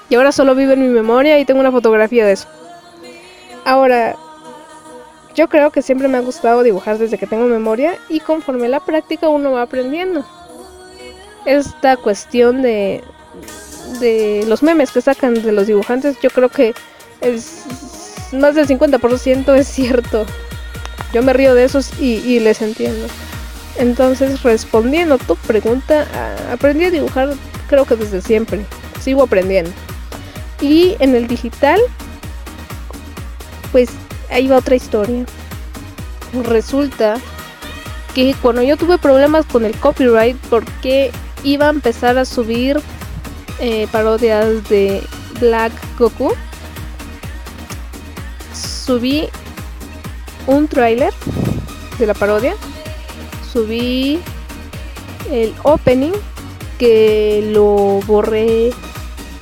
Y 0.09 0.15
ahora 0.15 0.31
solo 0.31 0.53
vive 0.55 0.73
en 0.73 0.81
mi 0.81 0.87
memoria 0.87 1.39
y 1.39 1.45
tengo 1.45 1.59
una 1.59 1.71
fotografía 1.71 2.25
de 2.25 2.33
eso. 2.33 2.47
Ahora, 3.65 4.15
yo 5.35 5.47
creo 5.49 5.71
que 5.71 5.81
siempre 5.81 6.07
me 6.07 6.17
ha 6.17 6.21
gustado 6.21 6.63
dibujar 6.63 6.97
desde 6.97 7.17
que 7.17 7.27
tengo 7.27 7.45
memoria 7.45 7.97
y 8.09 8.19
conforme 8.19 8.69
la 8.69 8.79
práctica 8.79 9.29
uno 9.29 9.51
va 9.51 9.63
aprendiendo. 9.63 10.25
Esta 11.45 11.97
cuestión 11.97 12.61
de, 12.61 13.03
de 13.99 14.45
los 14.47 14.63
memes 14.63 14.91
que 14.91 15.01
sacan 15.01 15.35
de 15.35 15.51
los 15.51 15.67
dibujantes, 15.67 16.17
yo 16.21 16.29
creo 16.29 16.49
que 16.49 16.73
es 17.21 17.63
más 18.31 18.55
del 18.55 18.67
50% 18.67 19.55
es 19.55 19.67
cierto. 19.67 20.25
Yo 21.13 21.23
me 21.23 21.33
río 21.33 21.53
de 21.55 21.63
esos 21.63 21.99
y, 21.99 22.39
les 22.39 22.61
entiendo. 22.61 23.07
Entonces, 23.77 24.43
respondiendo 24.43 25.17
tu 25.17 25.35
pregunta, 25.35 26.07
aprendí 26.51 26.85
a 26.85 26.91
dibujar 26.91 27.33
creo 27.67 27.85
que 27.85 27.95
desde 27.95 28.21
siempre. 28.21 28.65
Sigo 29.01 29.23
aprendiendo. 29.23 29.71
Y 30.61 30.95
en 30.99 31.15
el 31.15 31.27
digital, 31.27 31.79
pues 33.71 33.89
ahí 34.29 34.47
va 34.47 34.57
otra 34.57 34.75
historia. 34.75 35.25
Resulta 36.43 37.15
que 38.13 38.35
cuando 38.41 38.61
yo 38.61 38.77
tuve 38.77 38.97
problemas 38.97 39.45
con 39.45 39.65
el 39.65 39.75
copyright, 39.77 40.37
porque 40.49 41.11
iba 41.43 41.67
a 41.67 41.69
empezar 41.69 42.17
a 42.17 42.25
subir 42.25 42.79
eh, 43.59 43.87
parodias 43.91 44.67
de 44.69 45.01
Black 45.39 45.73
Goku, 45.97 46.33
subí 48.53 49.29
un 50.47 50.67
tráiler 50.67 51.13
de 51.99 52.05
la 52.05 52.13
parodia, 52.13 52.55
subí 53.51 54.19
el 55.31 55.53
opening 55.63 56.13
que 56.77 57.49
lo 57.51 58.01
borré 58.05 58.71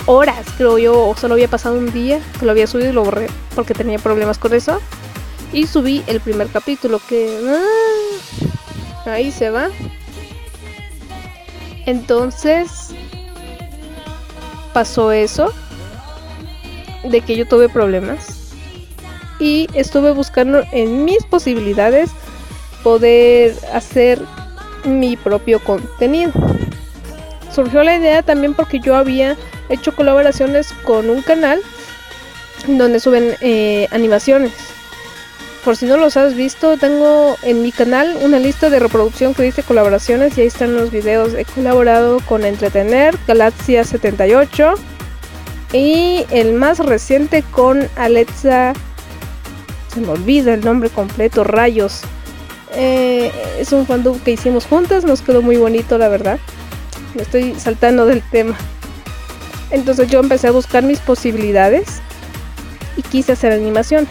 horas, 0.06 0.46
creo 0.58 0.78
yo, 0.78 1.14
solo 1.18 1.36
había 1.36 1.48
pasado 1.48 1.78
un 1.78 1.92
día 1.92 2.20
que 2.40 2.46
lo 2.46 2.52
había 2.52 2.68
subido 2.68 2.90
y 2.90 2.94
lo 2.94 3.04
borré 3.04 3.28
porque 3.56 3.74
tenía 3.74 4.00
problemas 4.00 4.38
con 4.38 4.54
eso. 4.54 4.80
Y 5.52 5.68
subí 5.68 6.04
el 6.08 6.20
primer 6.20 6.48
capítulo 6.48 7.00
que... 7.08 7.40
Ah, 9.06 9.12
ahí 9.12 9.32
se 9.32 9.50
va. 9.50 9.70
Entonces 11.86 12.90
pasó 14.74 15.12
eso 15.12 15.52
de 17.04 17.22
que 17.22 17.36
yo 17.36 17.48
tuve 17.48 17.70
problemas 17.70 18.54
y 19.40 19.68
estuve 19.74 20.12
buscando 20.12 20.64
en 20.72 21.06
mis 21.06 21.24
posibilidades 21.26 22.10
poder 22.82 23.56
hacer 23.74 24.22
mi 24.86 25.18
propio 25.18 25.60
contenido. 25.64 26.32
Surgió 27.54 27.84
la 27.84 27.96
idea 27.98 28.24
también 28.24 28.54
porque 28.54 28.80
yo 28.80 28.96
había 28.96 29.38
hecho 29.74 29.96
colaboraciones 29.96 30.74
con 30.84 31.10
un 31.10 31.22
canal 31.22 31.62
donde 32.68 33.00
suben 33.00 33.36
eh, 33.42 33.88
animaciones. 33.92 34.54
Por 35.64 35.78
si 35.78 35.86
no 35.86 35.96
los 35.96 36.18
has 36.18 36.36
visto, 36.36 36.78
tengo 36.78 37.38
en 37.42 37.64
mi 37.64 37.72
canal 37.72 38.18
una 38.22 38.38
lista 38.38 38.70
de 38.70 38.80
reproducción 38.80 39.34
que 39.34 39.44
dice 39.44 39.64
colaboraciones 39.64 40.38
y 40.38 40.42
ahí 40.42 40.48
están 40.48 40.76
los 40.76 40.92
videos. 40.92 41.34
He 41.34 41.46
colaborado 41.46 42.20
con 42.22 42.44
Entretener, 42.44 43.18
Galaxia 43.28 43.86
78 43.86 44.74
y 45.72 46.26
el 46.32 46.54
más 46.54 46.80
reciente 46.80 47.44
con 47.44 47.88
Alexa 47.96 48.74
se 49.94 50.02
me 50.02 50.10
olvida 50.10 50.54
el 50.54 50.66
nombre 50.66 50.90
completo, 50.90 51.44
Rayos. 51.44 52.02
Eh, 52.76 53.32
es 53.60 53.72
un 53.72 53.86
fandub 53.86 54.22
que 54.24 54.32
hicimos 54.32 54.66
juntas, 54.66 55.06
nos 55.06 55.22
quedó 55.22 55.42
muy 55.42 55.58
bonito, 55.58 55.98
la 55.98 56.10
verdad. 56.10 56.40
Me 57.14 57.22
estoy 57.22 57.56
saltando 57.56 58.06
del 58.06 58.22
tema. 58.22 58.58
Entonces 59.74 60.08
yo 60.08 60.20
empecé 60.20 60.48
a 60.48 60.52
buscar 60.52 60.84
mis 60.84 61.00
posibilidades 61.00 62.00
y 62.96 63.02
quise 63.02 63.32
hacer 63.32 63.52
animaciones. 63.52 64.08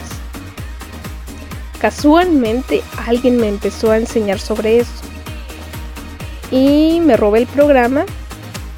Casualmente 1.80 2.82
alguien 3.06 3.36
me 3.36 3.48
empezó 3.48 3.92
a 3.92 3.96
enseñar 3.96 4.40
sobre 4.40 4.80
eso. 4.80 4.90
Y 6.50 7.00
me 7.00 7.16
robé 7.16 7.38
el 7.38 7.46
programa. 7.46 8.04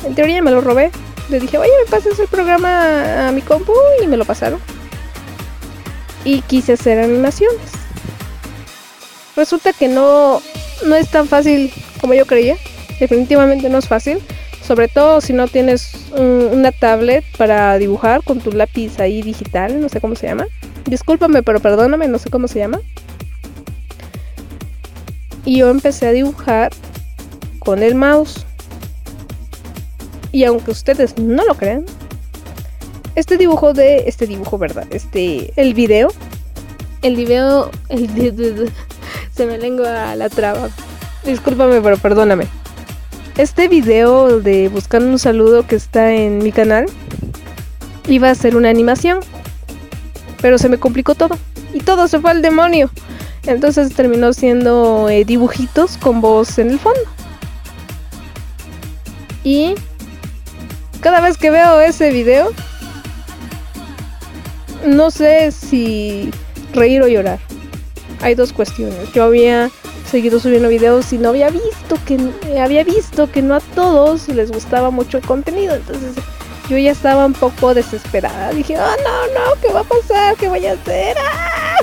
En 0.04 0.14
teoría 0.14 0.42
me 0.42 0.50
lo 0.50 0.60
robé. 0.60 0.90
Le 1.30 1.40
dije, 1.40 1.56
oye, 1.56 1.70
me 1.82 1.90
pasas 1.90 2.18
el 2.18 2.28
programa 2.28 3.28
a 3.28 3.32
mi 3.32 3.40
compu 3.40 3.72
y 4.02 4.06
me 4.06 4.18
lo 4.18 4.26
pasaron. 4.26 4.60
Y 6.22 6.42
quise 6.42 6.74
hacer 6.74 6.98
animaciones. 6.98 7.72
Resulta 9.36 9.72
que 9.72 9.88
no, 9.88 10.42
no 10.84 10.96
es 10.96 11.10
tan 11.10 11.28
fácil 11.28 11.72
como 11.98 12.12
yo 12.12 12.26
creía. 12.26 12.58
Definitivamente 13.00 13.70
no 13.70 13.78
es 13.78 13.88
fácil. 13.88 14.18
Sobre 14.66 14.88
todo 14.88 15.20
si 15.20 15.34
no 15.34 15.46
tienes 15.46 15.92
una 16.16 16.72
tablet 16.72 17.22
para 17.36 17.76
dibujar 17.76 18.24
con 18.24 18.40
tu 18.40 18.50
lápiz 18.50 18.98
ahí 18.98 19.20
digital, 19.20 19.78
no 19.78 19.90
sé 19.90 20.00
cómo 20.00 20.14
se 20.14 20.26
llama. 20.26 20.46
Discúlpame, 20.86 21.42
pero 21.42 21.60
perdóname, 21.60 22.08
no 22.08 22.18
sé 22.18 22.30
cómo 22.30 22.48
se 22.48 22.60
llama. 22.60 22.80
Y 25.44 25.58
yo 25.58 25.68
empecé 25.68 26.06
a 26.06 26.12
dibujar 26.12 26.72
con 27.58 27.82
el 27.82 27.94
mouse. 27.94 28.46
Y 30.32 30.44
aunque 30.44 30.70
ustedes 30.70 31.18
no 31.18 31.44
lo 31.44 31.54
crean, 31.56 31.84
este 33.16 33.36
dibujo 33.36 33.74
de 33.74 34.04
este 34.06 34.26
dibujo, 34.26 34.56
¿verdad? 34.56 34.86
Este 34.90 35.52
el 35.56 35.74
video, 35.74 36.08
el 37.02 37.16
video, 37.16 37.70
el 37.90 38.72
se 39.36 39.46
me 39.46 39.58
lengua 39.58 40.16
la 40.16 40.30
traba. 40.30 40.70
Discúlpame, 41.22 41.82
pero 41.82 41.98
perdóname. 41.98 42.63
Este 43.36 43.66
video 43.66 44.38
de 44.38 44.68
Buscando 44.68 45.08
un 45.08 45.18
saludo 45.18 45.66
que 45.66 45.74
está 45.74 46.12
en 46.12 46.38
mi 46.38 46.52
canal 46.52 46.86
iba 48.06 48.30
a 48.30 48.34
ser 48.36 48.54
una 48.54 48.70
animación, 48.70 49.18
pero 50.40 50.56
se 50.56 50.68
me 50.68 50.78
complicó 50.78 51.16
todo 51.16 51.36
y 51.72 51.80
todo 51.80 52.06
se 52.06 52.20
fue 52.20 52.30
al 52.30 52.42
demonio. 52.42 52.90
Entonces 53.44 53.92
terminó 53.92 54.32
siendo 54.32 55.08
eh, 55.08 55.24
dibujitos 55.24 55.96
con 55.96 56.20
voz 56.20 56.58
en 56.58 56.70
el 56.70 56.78
fondo. 56.78 57.00
Y 59.42 59.74
cada 61.00 61.20
vez 61.20 61.36
que 61.36 61.50
veo 61.50 61.80
ese 61.80 62.10
video, 62.10 62.52
no 64.86 65.10
sé 65.10 65.50
si 65.50 66.30
reír 66.72 67.02
o 67.02 67.08
llorar. 67.08 67.40
Hay 68.20 68.36
dos 68.36 68.52
cuestiones. 68.52 69.12
Yo 69.12 69.24
había 69.24 69.72
seguido 70.14 70.38
subiendo 70.38 70.68
videos 70.68 71.12
y 71.12 71.18
no 71.18 71.30
había 71.30 71.50
visto 71.50 71.98
que 72.06 72.16
había 72.60 72.84
visto 72.84 73.32
que 73.32 73.42
no 73.42 73.56
a 73.56 73.60
todos 73.60 74.28
les 74.28 74.52
gustaba 74.52 74.90
mucho 74.90 75.18
el 75.18 75.26
contenido, 75.26 75.74
entonces 75.74 76.14
yo 76.70 76.78
ya 76.78 76.92
estaba 76.92 77.26
un 77.26 77.32
poco 77.32 77.74
desesperada. 77.74 78.52
Dije, 78.52 78.78
oh 78.78 78.96
no, 79.02 79.26
no, 79.34 79.60
¿qué 79.60 79.72
va 79.72 79.80
a 79.80 79.82
pasar? 79.82 80.36
¿Qué 80.36 80.48
voy 80.48 80.64
a 80.66 80.74
hacer? 80.74 81.16
¡Ah! 81.20 81.78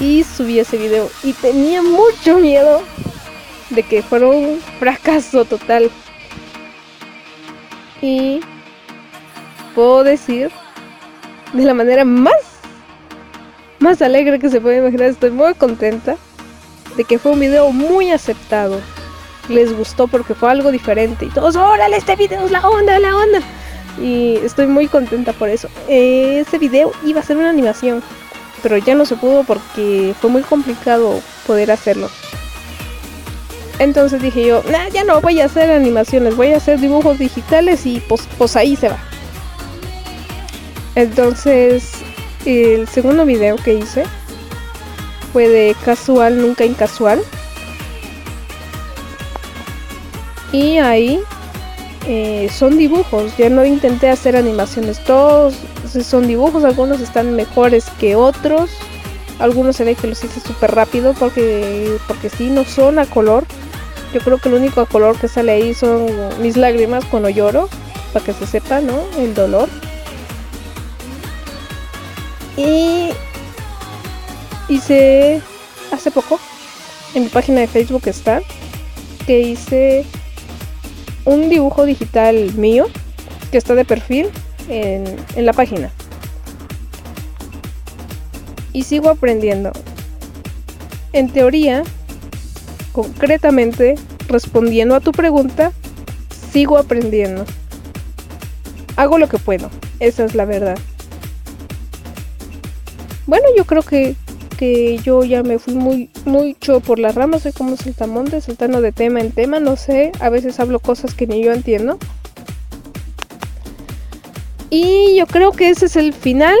Y 0.00 0.22
subí 0.22 0.58
ese 0.58 0.76
video 0.76 1.08
y 1.22 1.32
tenía 1.32 1.80
mucho 1.80 2.36
miedo 2.36 2.82
de 3.70 3.84
que 3.84 4.02
fuera 4.02 4.26
un 4.26 4.60
fracaso 4.78 5.46
total. 5.46 5.90
Y 8.02 8.40
puedo 9.74 10.04
decir 10.04 10.50
de 11.54 11.64
la 11.64 11.72
manera 11.72 12.04
más 12.04 12.34
más 13.78 14.02
alegre 14.02 14.38
que 14.38 14.50
se 14.50 14.60
puede 14.60 14.76
imaginar, 14.76 15.08
estoy 15.08 15.30
muy 15.30 15.54
contenta 15.54 16.18
de 16.96 17.04
que 17.04 17.18
fue 17.18 17.32
un 17.32 17.40
video 17.40 17.70
muy 17.72 18.10
aceptado. 18.10 18.80
Les 19.48 19.76
gustó 19.76 20.06
porque 20.06 20.34
fue 20.34 20.50
algo 20.50 20.70
diferente. 20.70 21.26
Y 21.26 21.28
todos, 21.28 21.56
órale, 21.56 21.96
este 21.96 22.16
video 22.16 22.44
es 22.44 22.52
la 22.52 22.68
onda, 22.68 22.98
la 22.98 23.16
onda. 23.16 23.40
Y 24.00 24.36
estoy 24.36 24.66
muy 24.66 24.86
contenta 24.86 25.32
por 25.32 25.48
eso. 25.48 25.68
ese 25.88 26.58
video 26.58 26.92
iba 27.04 27.20
a 27.20 27.24
ser 27.24 27.36
una 27.36 27.50
animación, 27.50 28.02
pero 28.62 28.76
ya 28.78 28.94
no 28.94 29.04
se 29.04 29.16
pudo 29.16 29.44
porque 29.44 30.14
fue 30.20 30.30
muy 30.30 30.42
complicado 30.42 31.20
poder 31.46 31.70
hacerlo. 31.70 32.08
Entonces 33.78 34.22
dije 34.22 34.46
yo, 34.46 34.62
nah, 34.70 34.88
ya 34.88 35.02
no 35.04 35.20
voy 35.20 35.40
a 35.40 35.46
hacer 35.46 35.70
animaciones, 35.70 36.36
voy 36.36 36.52
a 36.52 36.58
hacer 36.58 36.78
dibujos 36.78 37.18
digitales 37.18 37.84
y 37.84 38.00
pues, 38.00 38.28
pues 38.38 38.54
ahí 38.54 38.76
se 38.76 38.88
va. 38.88 38.98
Entonces, 40.94 41.92
el 42.44 42.86
segundo 42.86 43.24
video 43.24 43.56
que 43.56 43.74
hice 43.74 44.04
fue 45.32 45.48
de 45.48 45.76
casual, 45.84 46.40
nunca 46.40 46.64
incasual. 46.64 47.20
Y 50.52 50.78
ahí 50.78 51.20
eh, 52.06 52.50
son 52.52 52.76
dibujos, 52.76 53.36
ya 53.38 53.48
no 53.48 53.64
intenté 53.64 54.10
hacer 54.10 54.36
animaciones, 54.36 55.02
todos 55.04 55.54
son 56.04 56.26
dibujos, 56.26 56.64
algunos 56.64 57.00
están 57.00 57.34
mejores 57.34 57.86
que 57.98 58.16
otros, 58.16 58.70
algunos 59.38 59.76
se 59.76 59.84
ve 59.84 59.94
que 59.94 60.06
los 60.06 60.22
hice 60.22 60.40
súper 60.40 60.74
rápido 60.74 61.14
porque, 61.14 61.96
porque 62.06 62.28
sí, 62.28 62.50
no 62.50 62.64
son 62.64 62.98
a 62.98 63.06
color. 63.06 63.44
Yo 64.12 64.20
creo 64.20 64.38
que 64.38 64.50
el 64.50 64.56
único 64.56 64.82
a 64.82 64.86
color 64.86 65.18
que 65.18 65.26
sale 65.26 65.52
ahí 65.52 65.74
son 65.74 66.06
mis 66.42 66.56
lágrimas 66.56 67.04
cuando 67.06 67.30
lloro, 67.30 67.68
para 68.12 68.24
que 68.24 68.34
se 68.34 68.46
sepa, 68.46 68.80
¿no? 68.80 69.00
El 69.16 69.34
dolor. 69.34 69.70
Y 72.56 73.08
hice 74.72 75.40
hace 75.90 76.10
poco, 76.10 76.40
en 77.14 77.24
mi 77.24 77.28
página 77.28 77.60
de 77.60 77.66
Facebook 77.66 78.02
está, 78.06 78.40
que 79.26 79.40
hice 79.40 80.04
un 81.24 81.48
dibujo 81.48 81.84
digital 81.84 82.54
mío 82.54 82.86
que 83.50 83.58
está 83.58 83.74
de 83.74 83.84
perfil 83.84 84.28
en, 84.68 85.04
en 85.36 85.46
la 85.46 85.52
página. 85.52 85.90
Y 88.72 88.84
sigo 88.84 89.10
aprendiendo. 89.10 89.72
En 91.12 91.30
teoría, 91.30 91.82
concretamente, 92.92 93.96
respondiendo 94.28 94.94
a 94.94 95.00
tu 95.00 95.12
pregunta, 95.12 95.72
sigo 96.52 96.78
aprendiendo. 96.78 97.44
Hago 98.96 99.18
lo 99.18 99.28
que 99.28 99.38
puedo, 99.38 99.70
esa 100.00 100.24
es 100.24 100.34
la 100.34 100.46
verdad. 100.46 100.78
Bueno, 103.26 103.46
yo 103.56 103.64
creo 103.66 103.82
que 103.82 104.16
yo 105.02 105.24
ya 105.24 105.42
me 105.42 105.58
fui 105.58 105.74
muy 105.74 106.10
mucho 106.24 106.80
por 106.80 106.98
las 106.98 107.14
ramas, 107.14 107.42
soy 107.42 107.52
como 107.52 107.76
saltamonte, 107.76 108.40
saltando 108.40 108.80
de 108.80 108.92
tema 108.92 109.20
en 109.20 109.32
tema, 109.32 109.60
no 109.60 109.76
sé, 109.76 110.12
a 110.20 110.28
veces 110.28 110.60
hablo 110.60 110.78
cosas 110.78 111.14
que 111.14 111.26
ni 111.26 111.42
yo 111.42 111.52
entiendo. 111.52 111.98
Y 114.70 115.16
yo 115.16 115.26
creo 115.26 115.52
que 115.52 115.68
ese 115.68 115.86
es 115.86 115.96
el 115.96 116.12
final. 116.12 116.56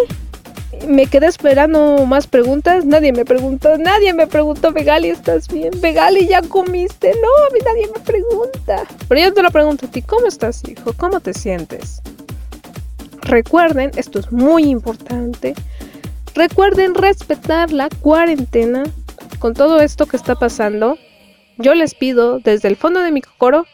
Me 0.86 1.06
quedé 1.06 1.28
esperando 1.28 2.04
más 2.04 2.26
preguntas. 2.26 2.84
Nadie 2.84 3.12
me 3.12 3.24
preguntó, 3.24 3.78
nadie 3.78 4.12
me 4.12 4.26
preguntó, 4.26 4.72
Vegali, 4.72 5.08
¿estás 5.08 5.48
bien? 5.48 5.70
Vegali, 5.80 6.26
¿ya 6.26 6.42
comiste? 6.42 7.12
No, 7.12 7.46
a 7.46 7.50
mí 7.54 7.60
nadie 7.64 7.86
me 7.94 8.00
pregunta. 8.00 8.84
Pero 9.08 9.20
yo 9.20 9.32
te 9.32 9.42
lo 9.42 9.50
pregunto 9.50 9.86
a 9.86 9.90
ti, 9.90 10.02
¿cómo 10.02 10.26
estás, 10.26 10.62
hijo? 10.68 10.92
¿Cómo 10.94 11.20
te 11.20 11.32
sientes? 11.32 12.02
Recuerden, 13.22 13.92
esto 13.96 14.18
es 14.18 14.30
muy 14.30 14.64
importante. 14.64 15.54
Recuerden 16.34 16.94
respetar 16.94 17.72
la 17.72 17.90
cuarentena 17.90 18.84
con 19.38 19.52
todo 19.52 19.80
esto 19.80 20.06
que 20.06 20.16
está 20.16 20.34
pasando. 20.34 20.96
Yo 21.58 21.74
les 21.74 21.94
pido 21.94 22.38
desde 22.38 22.68
el 22.68 22.76
fondo 22.76 23.00
de 23.00 23.12
mi 23.12 23.20
coro 23.20 23.66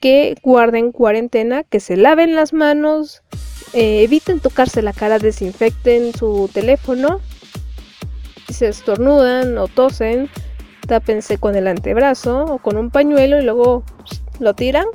que 0.00 0.36
guarden 0.42 0.92
cuarentena, 0.92 1.64
que 1.64 1.80
se 1.80 1.96
laven 1.96 2.36
las 2.36 2.52
manos, 2.52 3.22
eh, 3.72 4.04
eviten 4.04 4.38
tocarse 4.38 4.82
la 4.82 4.92
cara, 4.92 5.18
desinfecten 5.18 6.14
su 6.14 6.48
teléfono. 6.52 7.20
Si 8.46 8.54
se 8.54 8.68
estornudan 8.68 9.58
o 9.58 9.66
tosen, 9.66 10.30
tápense 10.86 11.38
con 11.38 11.56
el 11.56 11.66
antebrazo 11.66 12.44
o 12.44 12.58
con 12.58 12.76
un 12.76 12.90
pañuelo 12.90 13.40
y 13.40 13.42
luego 13.42 13.82
lo 14.38 14.54
tiran. 14.54 14.86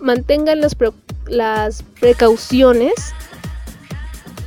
Mantengan 0.00 0.60
las, 0.60 0.74
las 1.26 1.82
precauciones 2.00 2.94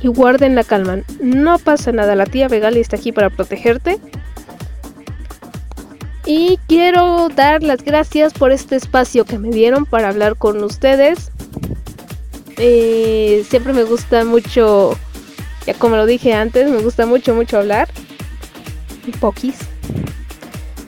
y 0.02 0.08
guarden 0.08 0.54
la 0.54 0.64
calma. 0.64 1.00
No 1.20 1.58
pasa 1.58 1.92
nada, 1.92 2.14
la 2.14 2.26
tía 2.26 2.48
Vegali 2.48 2.80
está 2.80 2.96
aquí 2.96 3.12
para 3.12 3.30
protegerte. 3.30 3.98
Y 6.26 6.58
quiero 6.68 7.28
dar 7.28 7.62
las 7.62 7.82
gracias 7.82 8.32
por 8.32 8.52
este 8.52 8.76
espacio 8.76 9.24
que 9.24 9.38
me 9.38 9.50
dieron 9.50 9.84
para 9.84 10.08
hablar 10.08 10.36
con 10.36 10.62
ustedes. 10.62 11.32
Eh, 12.56 13.44
siempre 13.48 13.72
me 13.72 13.84
gusta 13.84 14.24
mucho, 14.24 14.96
ya 15.66 15.74
como 15.74 15.96
lo 15.96 16.06
dije 16.06 16.34
antes, 16.34 16.70
me 16.70 16.78
gusta 16.78 17.06
mucho, 17.06 17.34
mucho 17.34 17.58
hablar. 17.58 17.88
Un 19.06 19.12
poquis. 19.18 19.56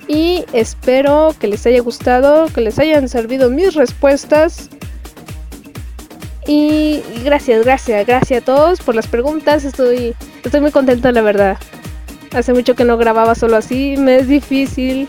Y 0.07 0.45
espero 0.53 1.35
que 1.41 1.47
les 1.47 1.67
haya 1.67 1.81
gustado, 1.81 2.47
que 2.49 2.61
les 2.61 2.79
hayan 2.79 3.09
servido 3.09 3.49
mis 3.49 3.75
respuestas. 3.75 4.69
Y 6.47 7.03
gracias, 7.25 7.65
gracias, 7.65 8.07
gracias 8.07 8.43
a 8.43 8.45
todos 8.45 8.81
por 8.81 8.95
las 8.95 9.07
preguntas. 9.07 9.65
Estoy, 9.65 10.15
estoy 10.43 10.61
muy 10.61 10.73
contenta, 10.73 11.13
la 11.13 11.23
verdad. 11.23 11.57
Hace 12.35 12.53
mucho 12.53 12.75
que 12.75 12.85
no 12.85 12.97
grababa 12.97 13.35
solo 13.35 13.57
así. 13.57 13.97
Me 13.97 14.17
es 14.17 14.29
difícil 14.29 15.09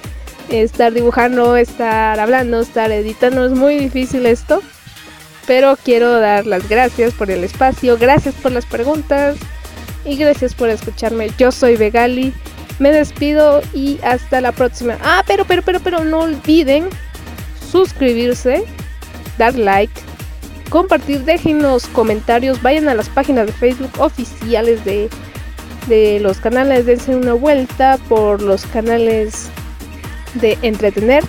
estar 0.50 0.94
dibujando, 0.94 1.56
estar 1.58 2.20
hablando, 2.20 2.62
estar 2.62 2.92
editando. 2.92 3.46
Es 3.46 3.54
muy 3.54 3.78
difícil 3.78 4.26
esto. 4.26 4.62
Pero 5.46 5.78
quiero 5.84 6.20
dar 6.20 6.46
las 6.46 6.70
gracias 6.70 7.14
por 7.14 7.30
el 7.30 7.44
espacio, 7.44 7.98
gracias 7.98 8.34
por 8.36 8.54
las 8.54 8.66
preguntas 8.66 9.36
y 10.06 10.16
gracias 10.16 10.54
por 10.54 10.70
escucharme. 10.70 11.32
Yo 11.38 11.52
soy 11.52 11.76
Vegali, 11.76 12.34
me 12.80 12.92
despido 12.92 13.62
y 13.74 14.00
hasta 14.04 14.40
la 14.40 14.54
próxima. 14.54 14.98
Ah, 15.04 15.22
pero, 15.28 15.44
pero, 15.44 15.62
pero, 15.62 15.82
pero 15.82 16.06
no 16.06 16.20
olviden 16.20 16.88
suscribirse, 17.72 18.64
dar 19.38 19.56
like, 19.56 20.00
compartir, 20.74 21.24
déjenos 21.24 21.86
comentarios, 21.86 22.60
vayan 22.64 22.90
a 22.90 22.96
las 22.96 23.08
páginas 23.08 23.46
de 23.46 23.54
Facebook 23.54 23.92
oficiales 24.00 24.84
de, 24.84 25.08
de 25.88 26.20
los 26.20 26.40
canales, 26.40 26.88
dense 26.88 27.16
una 27.16 27.34
vuelta 27.34 28.00
por 28.10 28.42
los 28.42 28.66
canales 28.66 29.50
de 30.34 30.58
entretener, 30.64 31.24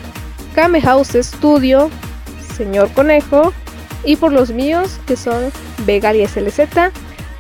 Kame 0.55 0.81
House 0.81 1.13
Studio, 1.21 1.91
Señor 2.57 2.91
Conejo 2.95 3.53
y 4.03 4.17
por 4.17 4.33
los 4.33 4.51
míos 4.51 4.99
que 5.07 5.15
son 5.15 5.53
Vegali 5.85 6.27
SLZ 6.27 6.91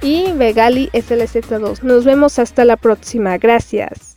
y 0.02 0.30
Vegali 0.32 0.90
SLZ2. 0.92 1.84
Nos 1.84 2.04
vemos 2.04 2.38
hasta 2.38 2.66
la 2.66 2.76
próxima. 2.76 3.38
Gracias. 3.38 4.13